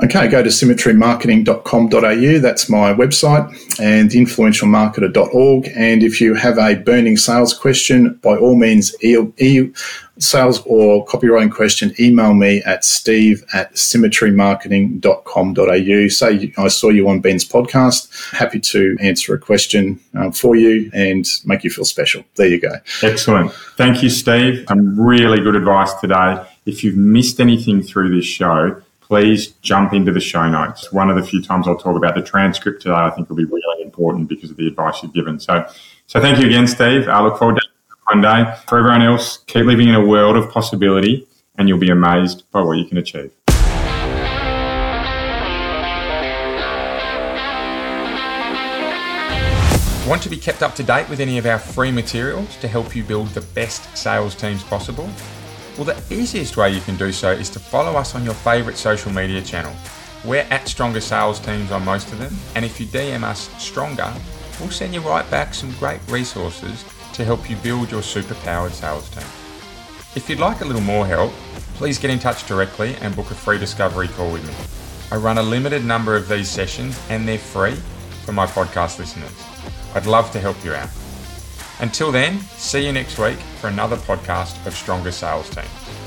Okay, 0.00 0.28
go 0.28 0.44
to 0.44 0.48
symmetrymarketing.com.au. 0.48 2.38
That's 2.38 2.68
my 2.68 2.94
website 2.94 3.48
and 3.80 4.08
influentialmarketer.org. 4.10 5.72
And 5.74 6.04
if 6.04 6.20
you 6.20 6.34
have 6.34 6.56
a 6.56 6.76
burning 6.76 7.16
sales 7.16 7.52
question, 7.52 8.14
by 8.22 8.36
all 8.36 8.54
means, 8.54 8.94
e- 9.02 9.18
e- 9.38 9.72
sales 10.18 10.62
or 10.66 11.04
copywriting 11.06 11.50
question, 11.50 11.92
email 11.98 12.32
me 12.32 12.62
at 12.62 12.84
steve 12.84 13.42
at 13.52 13.74
symmetrymarketing.com.au. 13.74 16.08
Say 16.08 16.52
I 16.56 16.68
saw 16.68 16.90
you 16.90 17.08
on 17.08 17.18
Ben's 17.20 17.44
podcast. 17.44 18.30
Happy 18.32 18.60
to 18.60 18.96
answer 19.00 19.34
a 19.34 19.38
question 19.38 19.98
uh, 20.16 20.30
for 20.30 20.54
you 20.54 20.92
and 20.94 21.28
make 21.44 21.64
you 21.64 21.70
feel 21.70 21.84
special. 21.84 22.22
There 22.36 22.46
you 22.46 22.60
go. 22.60 22.70
Excellent. 23.02 23.50
Thank 23.76 24.04
you, 24.04 24.10
Steve. 24.10 24.64
Some 24.68 25.00
really 25.00 25.40
good 25.40 25.56
advice 25.56 25.92
today. 25.94 26.40
If 26.66 26.84
you've 26.84 26.96
missed 26.96 27.40
anything 27.40 27.82
through 27.82 28.14
this 28.14 28.26
show, 28.26 28.80
please 29.08 29.48
jump 29.62 29.94
into 29.94 30.12
the 30.12 30.20
show 30.20 30.48
notes. 30.48 30.92
One 30.92 31.08
of 31.08 31.16
the 31.16 31.22
few 31.22 31.42
times 31.42 31.66
I'll 31.66 31.78
talk 31.78 31.96
about 31.96 32.14
the 32.14 32.22
transcript 32.22 32.82
today, 32.82 32.94
I 32.94 33.10
think 33.10 33.28
will 33.30 33.36
be 33.36 33.46
really 33.46 33.82
important 33.82 34.28
because 34.28 34.50
of 34.50 34.58
the 34.58 34.68
advice 34.68 35.02
you've 35.02 35.14
given. 35.14 35.40
So, 35.40 35.66
so 36.06 36.20
thank 36.20 36.38
you 36.38 36.46
again, 36.46 36.66
Steve. 36.66 37.08
I 37.08 37.22
look 37.22 37.38
forward 37.38 37.56
to 37.56 37.62
one 38.12 38.20
day. 38.20 38.54
For 38.68 38.78
everyone 38.78 39.02
else, 39.02 39.38
keep 39.46 39.64
living 39.64 39.88
in 39.88 39.94
a 39.94 40.06
world 40.06 40.36
of 40.36 40.50
possibility 40.50 41.26
and 41.56 41.68
you'll 41.68 41.78
be 41.78 41.90
amazed 41.90 42.44
by 42.52 42.60
what 42.60 42.76
you 42.76 42.84
can 42.84 42.98
achieve. 42.98 43.32
Want 50.06 50.22
to 50.22 50.30
be 50.30 50.38
kept 50.38 50.62
up 50.62 50.74
to 50.76 50.82
date 50.82 51.08
with 51.08 51.20
any 51.20 51.38
of 51.38 51.46
our 51.46 51.58
free 51.58 51.92
materials 51.92 52.56
to 52.58 52.68
help 52.68 52.94
you 52.94 53.04
build 53.04 53.28
the 53.28 53.42
best 53.42 53.94
sales 53.96 54.34
teams 54.34 54.62
possible? 54.62 55.08
Well, 55.78 55.84
the 55.84 56.12
easiest 56.12 56.56
way 56.56 56.72
you 56.72 56.80
can 56.80 56.96
do 56.96 57.12
so 57.12 57.30
is 57.30 57.48
to 57.50 57.60
follow 57.60 57.92
us 57.92 58.16
on 58.16 58.24
your 58.24 58.34
favourite 58.34 58.76
social 58.76 59.12
media 59.12 59.40
channel. 59.40 59.72
We're 60.24 60.44
at 60.50 60.66
Stronger 60.66 61.00
Sales 61.00 61.38
Teams 61.38 61.70
on 61.70 61.84
most 61.84 62.10
of 62.10 62.18
them, 62.18 62.34
and 62.56 62.64
if 62.64 62.80
you 62.80 62.86
DM 62.86 63.22
us 63.22 63.48
Stronger, 63.62 64.12
we'll 64.58 64.72
send 64.72 64.92
you 64.92 65.00
right 65.02 65.30
back 65.30 65.54
some 65.54 65.70
great 65.74 66.00
resources 66.08 66.84
to 67.12 67.24
help 67.24 67.48
you 67.48 67.54
build 67.58 67.92
your 67.92 68.00
superpowered 68.00 68.72
sales 68.72 69.08
team. 69.10 69.22
If 70.16 70.28
you'd 70.28 70.40
like 70.40 70.62
a 70.62 70.64
little 70.64 70.82
more 70.82 71.06
help, 71.06 71.30
please 71.74 71.96
get 71.96 72.10
in 72.10 72.18
touch 72.18 72.48
directly 72.48 72.96
and 72.96 73.14
book 73.14 73.30
a 73.30 73.34
free 73.34 73.58
discovery 73.58 74.08
call 74.08 74.32
with 74.32 74.44
me. 74.44 74.54
I 75.12 75.20
run 75.20 75.38
a 75.38 75.42
limited 75.44 75.84
number 75.84 76.16
of 76.16 76.28
these 76.28 76.50
sessions 76.50 77.00
and 77.08 77.26
they're 77.26 77.38
free 77.38 77.76
for 78.24 78.32
my 78.32 78.46
podcast 78.46 78.98
listeners. 78.98 79.30
I'd 79.94 80.06
love 80.06 80.32
to 80.32 80.40
help 80.40 80.64
you 80.64 80.74
out. 80.74 80.90
Until 81.80 82.10
then, 82.10 82.40
see 82.40 82.84
you 82.84 82.92
next 82.92 83.18
week 83.18 83.38
for 83.60 83.68
another 83.68 83.96
podcast 83.96 84.66
of 84.66 84.74
Stronger 84.74 85.12
Sales 85.12 85.48
Teams. 85.50 85.97